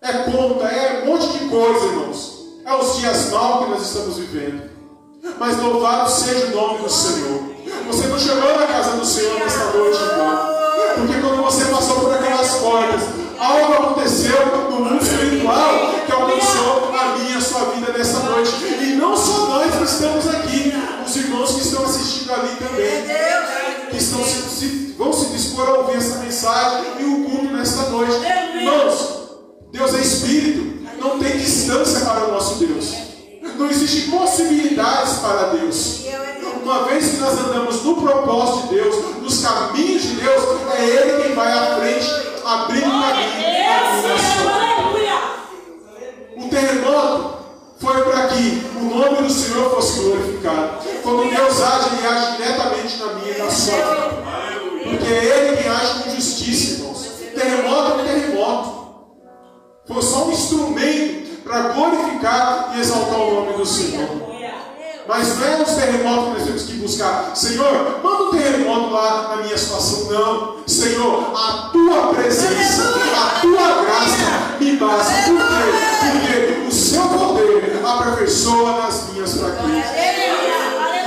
É 0.00 0.12
conta, 0.24 0.64
é 0.64 1.04
um 1.04 1.06
monte 1.06 1.28
de 1.28 1.48
coisa, 1.48 1.86
irmãos. 1.86 2.42
É 2.64 2.74
os 2.74 2.98
dias 2.98 3.30
maus 3.30 3.64
que 3.64 3.70
nós 3.70 3.82
estamos 3.82 4.18
vivendo. 4.18 4.68
Mas 5.38 5.62
louvado 5.62 6.10
seja 6.10 6.46
o 6.46 6.50
nome 6.50 6.82
do 6.82 6.90
Senhor. 6.90 7.40
Você 7.86 8.08
não 8.08 8.18
chegou 8.18 8.58
na 8.58 8.66
casa 8.66 8.96
do 8.96 9.06
Senhor 9.06 9.38
nesta 9.38 9.64
noite, 9.66 9.98
então. 10.02 10.52
Porque 10.96 11.20
quando 11.20 11.42
você 11.44 11.66
passou 11.66 12.00
por 12.00 12.14
aquelas 12.14 12.50
portas, 12.56 13.02
algo 13.38 13.72
aconteceu 13.74 14.44
no 14.46 14.80
mundo 14.80 15.02
espiritual 15.04 15.92
que 16.04 16.12
alcançou 16.12 16.90
a 16.92 17.18
minha 17.18 17.40
sua 17.40 17.60
vida 17.66 17.71
que 19.82 19.88
estamos 19.90 20.28
aqui, 20.28 20.72
os 21.04 21.16
irmãos 21.16 21.50
que 21.54 21.60
estão 21.60 21.84
assistindo 21.84 22.32
ali 22.32 22.56
também 22.56 23.02
que 23.90 23.96
estão 23.96 24.24
se, 24.24 24.42
se- 24.48 24.94
vão 24.96 25.12
se 25.12 25.26
dispor 25.32 25.68
a 25.68 25.72
ouvir 25.78 25.96
essa 25.96 26.18
mensagem 26.18 26.84
e 27.00 27.04
o 27.04 27.24
culto 27.24 27.52
nesta 27.54 27.82
noite. 27.90 28.12
Irmãos, 28.54 29.08
Deus 29.72 29.94
é 29.94 29.98
Espírito, 30.00 30.86
não 31.00 31.18
tem 31.18 31.36
distância 31.36 32.00
para 32.06 32.26
o 32.28 32.32
nosso 32.32 32.54
Deus. 32.64 32.94
Não 33.58 33.68
existe 33.70 34.08
possibilidades 34.10 35.14
para 35.14 35.48
Deus. 35.48 36.02
Uma 36.62 36.84
vez 36.84 37.08
que 37.10 37.16
nós 37.16 37.32
andamos 37.38 37.82
no 37.82 37.96
propósito 38.00 38.68
de 38.68 38.74
Deus, 38.76 39.16
nos 39.20 39.42
caminhos 39.44 40.02
de 40.02 40.14
Deus, 40.14 40.42
é 40.78 40.84
Ele 40.84 41.22
quem 41.24 41.34
vai 41.34 41.50
à 41.52 41.76
frente, 41.76 42.06
abrindo 42.44 42.82
caminho 42.82 43.62
nação. 44.06 44.48
Aleluia. 44.48 45.20
O 46.36 46.48
terremoto 46.48 47.41
foi 47.82 48.00
para 48.04 48.28
que 48.28 48.62
o 48.76 48.84
nome 48.84 49.26
do 49.26 49.30
Senhor 49.30 49.74
fosse 49.74 49.98
glorificado. 49.98 50.78
Quando 51.02 51.28
Deus 51.28 51.60
age, 51.60 51.96
Ele 51.96 52.06
age 52.06 52.36
diretamente 52.36 52.96
na 52.98 53.06
minha 53.14 53.34
e 53.34 53.42
na 53.42 53.50
sua 53.50 53.74
vida. 53.74 54.22
Porque 54.84 55.12
é 55.12 55.48
Ele 55.48 55.56
quem 55.56 55.68
age 55.68 56.04
com 56.04 56.10
justiça, 56.10 56.74
irmãos. 56.74 57.08
Terremoto 57.34 57.90
é 57.90 57.94
um 57.94 58.06
terremoto. 58.06 58.82
Foi 59.88 60.00
só 60.00 60.26
um 60.26 60.30
instrumento 60.30 61.42
para 61.42 61.60
glorificar 61.70 62.72
e 62.76 62.80
exaltar 62.80 63.18
o 63.18 63.34
nome 63.34 63.58
do 63.58 63.66
Senhor. 63.66 64.08
Mas 65.08 65.36
não 65.36 65.46
é 65.48 65.62
os 65.62 65.70
terremotos 65.72 66.24
que 66.24 66.30
nós 66.34 66.44
temos 66.44 66.62
que 66.62 66.72
buscar. 66.74 67.32
Senhor, 67.34 68.00
manda 68.00 68.22
um 68.22 68.30
terremoto 68.30 68.90
lá 68.90 69.34
na 69.34 69.42
minha 69.42 69.58
situação. 69.58 70.04
Não. 70.12 70.68
Senhor, 70.68 71.32
a 71.36 71.70
tua 71.72 72.14
presença, 72.14 72.94
a 73.16 73.40
tua 73.40 73.82
graça 73.82 74.56
me 74.60 74.76
basta. 74.76 75.12
Por 75.24 75.38
quê? 75.38 75.81
Aperfeiçoa 78.22 78.72
nas 78.82 79.08
minhas 79.12 79.34
fraquezas. 79.34 79.84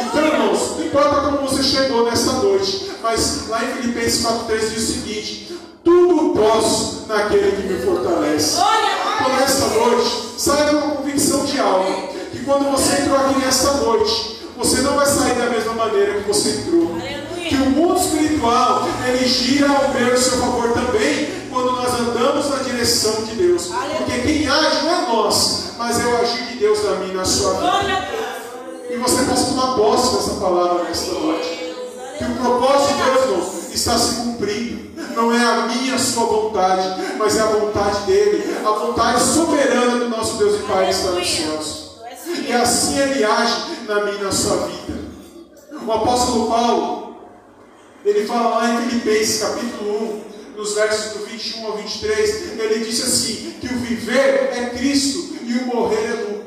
Então, 0.05 0.25
irmãos, 0.25 0.77
não 0.77 0.85
importa 0.85 1.21
como 1.21 1.47
você 1.47 1.63
chegou 1.63 2.05
nesta 2.05 2.33
noite, 2.33 2.91
mas 3.01 3.47
lá 3.47 3.63
em 3.63 3.67
Filipenses 3.81 4.25
4,3 4.25 4.59
diz 4.59 4.89
o 4.89 4.93
seguinte: 4.93 5.57
Tudo 5.83 6.33
posso 6.39 7.05
naquele 7.07 7.51
que 7.51 7.67
me 7.67 7.79
fortalece. 7.85 8.57
Então, 9.15 9.37
nesta 9.37 9.67
noite, 9.67 10.25
saia 10.37 10.69
com 10.69 10.77
uma 10.77 10.95
convicção 10.95 11.45
de 11.45 11.59
alma: 11.59 12.07
que 12.31 12.43
quando 12.43 12.71
você 12.71 13.01
entrou 13.01 13.17
aqui 13.17 13.39
nesta 13.39 13.73
noite, 13.73 14.41
você 14.57 14.81
não 14.81 14.95
vai 14.95 15.05
sair 15.05 15.35
da 15.35 15.49
mesma 15.49 15.73
maneira 15.73 16.21
que 16.21 16.27
você 16.27 16.49
entrou. 16.49 16.95
Que 17.47 17.55
o 17.55 17.69
mundo 17.69 17.99
espiritual 17.99 18.87
ele 19.07 19.25
gira 19.27 19.69
ao 19.69 19.89
meu 19.89 20.17
seu 20.17 20.37
favor 20.39 20.73
também 20.73 21.45
quando 21.51 21.71
nós 21.71 21.93
andamos 21.99 22.49
na 22.49 22.57
direção 22.57 23.23
de 23.23 23.35
Deus. 23.35 23.69
Porque 23.97 24.19
quem 24.21 24.47
age 24.47 24.83
não 24.83 24.93
é 24.93 25.01
nós, 25.07 25.71
mas 25.77 25.99
é 25.99 26.05
o 26.05 26.17
agir 26.17 26.43
de 26.47 26.57
Deus 26.57 26.83
na 26.83 26.95
minha 26.95 27.13
e 27.13 27.17
na 27.17 27.25
sua 27.25 27.53
vida. 27.53 28.07
E 28.89 28.97
você 28.97 29.23
possa 29.23 29.45
tomar 29.45 29.75
posse 29.75 30.15
dessa 30.15 30.39
palavra 30.39 30.83
nesta 30.83 31.13
noite. 31.13 31.75
Que 32.17 32.23
o 32.23 32.35
propósito 32.35 32.93
de 32.95 33.03
Deus, 33.03 33.21
irmão, 33.25 33.51
está 33.73 33.97
se 33.97 34.15
cumprindo. 34.15 34.85
Não 35.15 35.33
é 35.33 35.45
a 35.45 35.67
minha, 35.67 35.95
a 35.95 35.99
sua 35.99 36.25
vontade, 36.25 37.01
mas 37.17 37.37
é 37.37 37.41
a 37.41 37.45
vontade 37.45 37.99
dele. 38.05 38.57
A 38.65 38.71
vontade 38.71 39.21
soberana 39.21 39.97
do 39.97 40.09
nosso 40.09 40.37
Deus 40.37 40.59
e 40.59 40.63
Pai 40.63 40.85
que 40.85 40.91
está 40.91 41.11
nos 41.11 41.29
céus. 41.29 41.85
E 42.47 42.51
assim 42.51 42.99
ele 42.99 43.23
age 43.23 43.55
na 43.87 44.03
minha 44.03 44.17
e 44.17 44.23
na 44.23 44.31
sua 44.31 44.57
vida. 44.67 45.05
O 45.85 45.91
apóstolo 45.91 46.47
Paulo, 46.49 47.04
ele 48.05 48.25
fala 48.25 48.59
lá 48.59 48.73
em 48.73 48.89
Filipenses 48.89 49.41
capítulo 49.41 50.23
1, 50.55 50.57
nos 50.57 50.73
versos 50.75 51.13
do 51.13 51.25
21 51.25 51.65
ao 51.65 51.77
23, 51.77 52.59
ele 52.59 52.85
disse 52.85 53.01
assim: 53.01 53.55
que 53.59 53.73
o 53.73 53.79
viver 53.79 54.51
é 54.53 54.69
Cristo 54.77 55.35
e 55.41 55.53
o 55.53 55.65
morrer 55.65 56.05
é 56.05 56.13
lucro. 56.13 56.45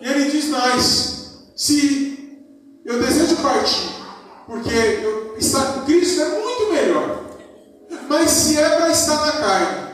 E 0.00 0.08
ele 0.08 0.30
diz 0.30 0.46
mais: 0.46 1.44
se 1.56 2.40
eu 2.84 3.00
desejo 3.00 3.36
partir, 3.36 3.90
porque 4.46 4.74
eu, 5.02 5.36
estar 5.38 5.74
com 5.74 5.84
Cristo 5.84 6.20
é 6.22 6.28
muito 6.40 6.72
melhor, 6.72 7.24
mas 8.08 8.30
se 8.30 8.58
é 8.58 8.68
para 8.68 8.90
estar 8.90 9.26
na 9.26 9.32
carne, 9.32 9.90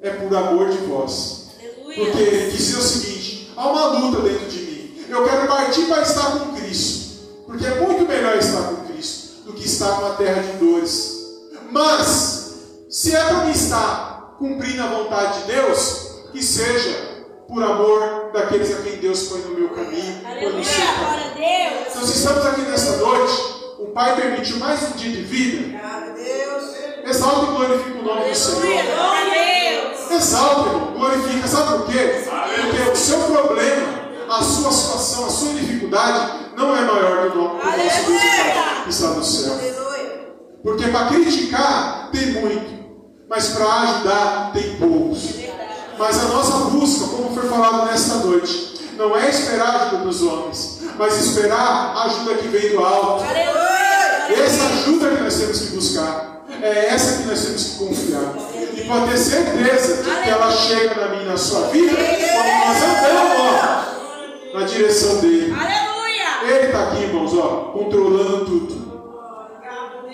é 0.00 0.10
por 0.10 0.34
amor 0.36 0.68
de 0.70 0.78
vós. 0.78 1.46
Porque 1.82 2.18
ele 2.18 2.50
dizia 2.50 2.78
o 2.78 2.82
seguinte: 2.82 3.52
há 3.56 3.68
uma 3.68 3.98
luta 3.98 4.22
dentro 4.22 4.48
de 4.48 4.58
mim. 4.58 5.06
Eu 5.08 5.24
quero 5.24 5.48
partir 5.48 5.86
para 5.86 6.02
estar 6.02 6.38
com 6.38 6.54
Cristo, 6.54 7.05
porque 7.46 7.64
é 7.64 7.80
muito 7.80 8.06
melhor 8.06 8.36
estar 8.36 8.62
com 8.62 8.92
Cristo 8.92 9.44
do 9.44 9.52
que 9.52 9.64
estar 9.66 10.00
numa 10.00 10.14
terra 10.16 10.42
de 10.42 10.52
dores. 10.58 11.16
Mas, 11.70 12.54
se 12.90 13.14
é 13.14 13.24
para 13.24 13.44
mim 13.44 13.52
estar 13.52 14.34
cumprindo 14.38 14.82
a 14.82 14.86
vontade 14.86 15.40
de 15.40 15.52
Deus, 15.52 16.24
que 16.32 16.42
seja 16.42 17.24
por 17.48 17.62
amor 17.62 18.30
daqueles 18.32 18.72
a 18.74 18.82
quem 18.82 18.96
Deus 18.96 19.24
põe 19.24 19.40
no 19.42 19.50
meu 19.50 19.68
caminho, 19.70 20.20
põe 20.22 20.52
no 20.52 20.64
seu 20.64 20.84
caminho. 20.84 20.98
Glória 20.98 21.24
a 21.24 21.34
Deus. 21.34 21.86
Então, 21.90 22.06
se 22.06 22.18
estamos 22.18 22.46
aqui 22.46 22.60
nesta 22.62 22.96
noite, 22.96 23.56
o 23.78 23.86
Pai 23.86 24.16
permitiu 24.16 24.58
mais 24.58 24.82
um 24.82 24.90
dia 24.96 25.10
de 25.10 25.22
vida, 25.22 25.76
Exalta 27.08 27.52
e 27.52 27.54
glorifica 27.54 27.98
o 28.00 28.02
nome 28.02 28.30
do 28.30 28.34
Senhor. 28.34 28.64
Exalta, 30.10 30.70
glorifica. 30.96 31.46
Sabe 31.46 31.78
por 31.78 31.86
quê? 31.86 32.24
Porque 32.24 32.90
o 32.90 32.96
seu 32.96 33.18
problema, 33.20 34.05
a 34.28 34.42
sua 34.42 34.72
situação, 34.72 35.26
a 35.26 35.30
sua 35.30 35.52
dificuldade 35.54 36.46
não 36.56 36.76
é 36.76 36.80
maior 36.80 37.30
do 37.30 37.38
nosso 37.38 38.06
Deus 38.06 38.82
que 38.84 38.90
está 38.90 39.08
no 39.08 39.24
céu. 39.24 39.52
Aleluia. 39.52 40.28
Porque 40.62 40.88
para 40.88 41.06
criticar 41.06 42.08
tem 42.10 42.32
muito, 42.32 42.86
mas 43.28 43.48
para 43.48 43.80
ajudar 43.82 44.50
tem 44.52 44.76
poucos. 44.76 45.34
Mas 45.98 46.18
a 46.18 46.28
nossa 46.28 46.70
busca, 46.70 47.06
como 47.08 47.34
foi 47.34 47.48
falado 47.48 47.86
nesta 47.86 48.16
noite, 48.16 48.92
não 48.98 49.16
é 49.16 49.28
esperar 49.28 49.68
a 49.68 49.82
ajuda 49.86 50.04
dos 50.04 50.22
homens, 50.22 50.80
mas 50.98 51.16
esperar 51.18 51.94
a 51.96 52.04
ajuda 52.04 52.34
que 52.34 52.48
vem 52.48 52.70
do 52.70 52.84
alto. 52.84 53.24
Aleluia. 53.24 54.44
Essa 54.44 54.64
ajuda 54.66 55.16
que 55.16 55.22
nós 55.22 55.34
temos 55.34 55.58
que 55.60 55.66
buscar. 55.76 56.42
É 56.62 56.86
essa 56.88 57.22
que 57.22 57.28
nós 57.28 57.40
temos 57.40 57.62
que 57.64 57.78
confiar. 57.78 58.34
E 58.74 58.84
pode 58.84 59.10
ter 59.10 59.18
certeza 59.18 60.02
que 60.02 60.30
ela 60.30 60.50
chega 60.50 60.94
na 60.94 61.08
minha 61.08 61.26
na 61.26 61.36
sua 61.36 61.68
vida 61.68 61.94
quando 61.94 62.48
nós 62.66 62.82
andamos 62.82 63.36
ó, 63.40 63.75
na 64.56 64.64
direção 64.64 65.20
dele. 65.20 65.52
Aleluia. 65.52 66.56
Ele 66.56 66.66
está 66.66 66.82
aqui, 66.84 67.02
irmãos, 67.02 67.34
ó, 67.36 67.72
controlando 67.72 68.46
tudo. 68.46 68.86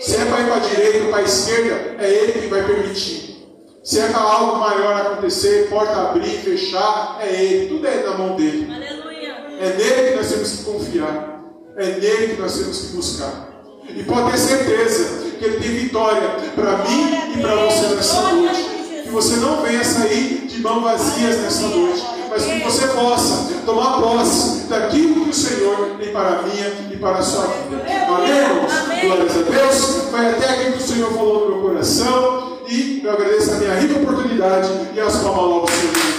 Se 0.00 0.16
é 0.16 0.24
para 0.24 0.40
ir 0.40 0.46
para 0.46 0.56
a 0.56 0.58
direita 0.58 1.04
ou 1.04 1.10
para 1.10 1.18
a 1.18 1.22
esquerda, 1.22 1.96
é 2.00 2.10
ele 2.10 2.32
que 2.32 2.46
vai 2.48 2.64
permitir. 2.64 3.46
Se 3.84 4.00
é 4.00 4.08
para 4.08 4.20
algo 4.20 4.58
maior 4.58 5.00
acontecer, 5.00 5.68
porta 5.68 6.08
abrir, 6.08 6.38
fechar, 6.38 7.18
é 7.20 7.32
ele. 7.32 7.68
Tudo 7.68 7.86
é 7.86 8.02
na 8.02 8.18
mão 8.18 8.34
dele. 8.34 8.68
Aleluia. 8.72 9.32
É 9.60 9.76
nele 9.76 10.10
que 10.10 10.16
nós 10.16 10.28
temos 10.28 10.50
que 10.50 10.64
confiar. 10.64 11.42
É 11.76 11.86
nele 11.86 12.34
que 12.34 12.42
nós 12.42 12.58
temos 12.58 12.78
que 12.80 12.96
buscar. 12.96 13.48
E 13.88 14.02
pode 14.02 14.32
ter 14.32 14.38
certeza 14.38 15.30
que 15.38 15.44
ele 15.44 15.60
tem 15.60 15.70
vitória 15.70 16.28
para 16.54 16.78
mim 16.78 17.34
e 17.36 17.40
para 17.40 17.54
você 17.56 17.94
nessa 17.94 18.20
noite. 18.32 18.62
Que 19.04 19.08
você 19.08 19.36
não 19.36 19.62
venha 19.62 19.84
sair 19.84 20.46
de 20.46 20.60
mãos 20.60 20.82
vazias 20.82 21.38
nessa 21.38 21.66
noite, 21.68 22.02
mas 22.32 22.44
que 22.44 22.58
você 22.60 22.86
possa 22.88 23.52
tomar 23.66 24.00
posse 24.00 24.66
daquilo 24.68 25.24
que 25.24 25.30
o 25.30 25.34
Senhor 25.34 25.96
tem 25.98 26.12
para 26.12 26.38
a 26.38 26.42
minha 26.42 26.72
e 26.90 26.96
para 26.96 27.18
a 27.18 27.22
sua 27.22 27.46
vida. 27.46 27.84
Amém? 28.08 29.06
Glórias 29.06 29.36
a 29.36 29.42
Deus. 29.42 30.10
Vai 30.10 30.30
até 30.30 30.48
aquilo 30.48 30.72
que 30.72 30.82
o 30.82 30.86
Senhor 30.86 31.12
falou 31.12 31.40
no 31.40 31.56
meu 31.56 31.68
coração. 31.68 32.58
E 32.68 33.02
eu 33.04 33.12
agradeço 33.12 33.52
a 33.52 33.54
minha 33.56 33.74
rica 33.74 33.98
oportunidade 33.98 34.70
e 34.94 35.00
as 35.00 35.16
palmas 35.16 35.70
do 35.70 35.76
Senhor. 35.76 36.11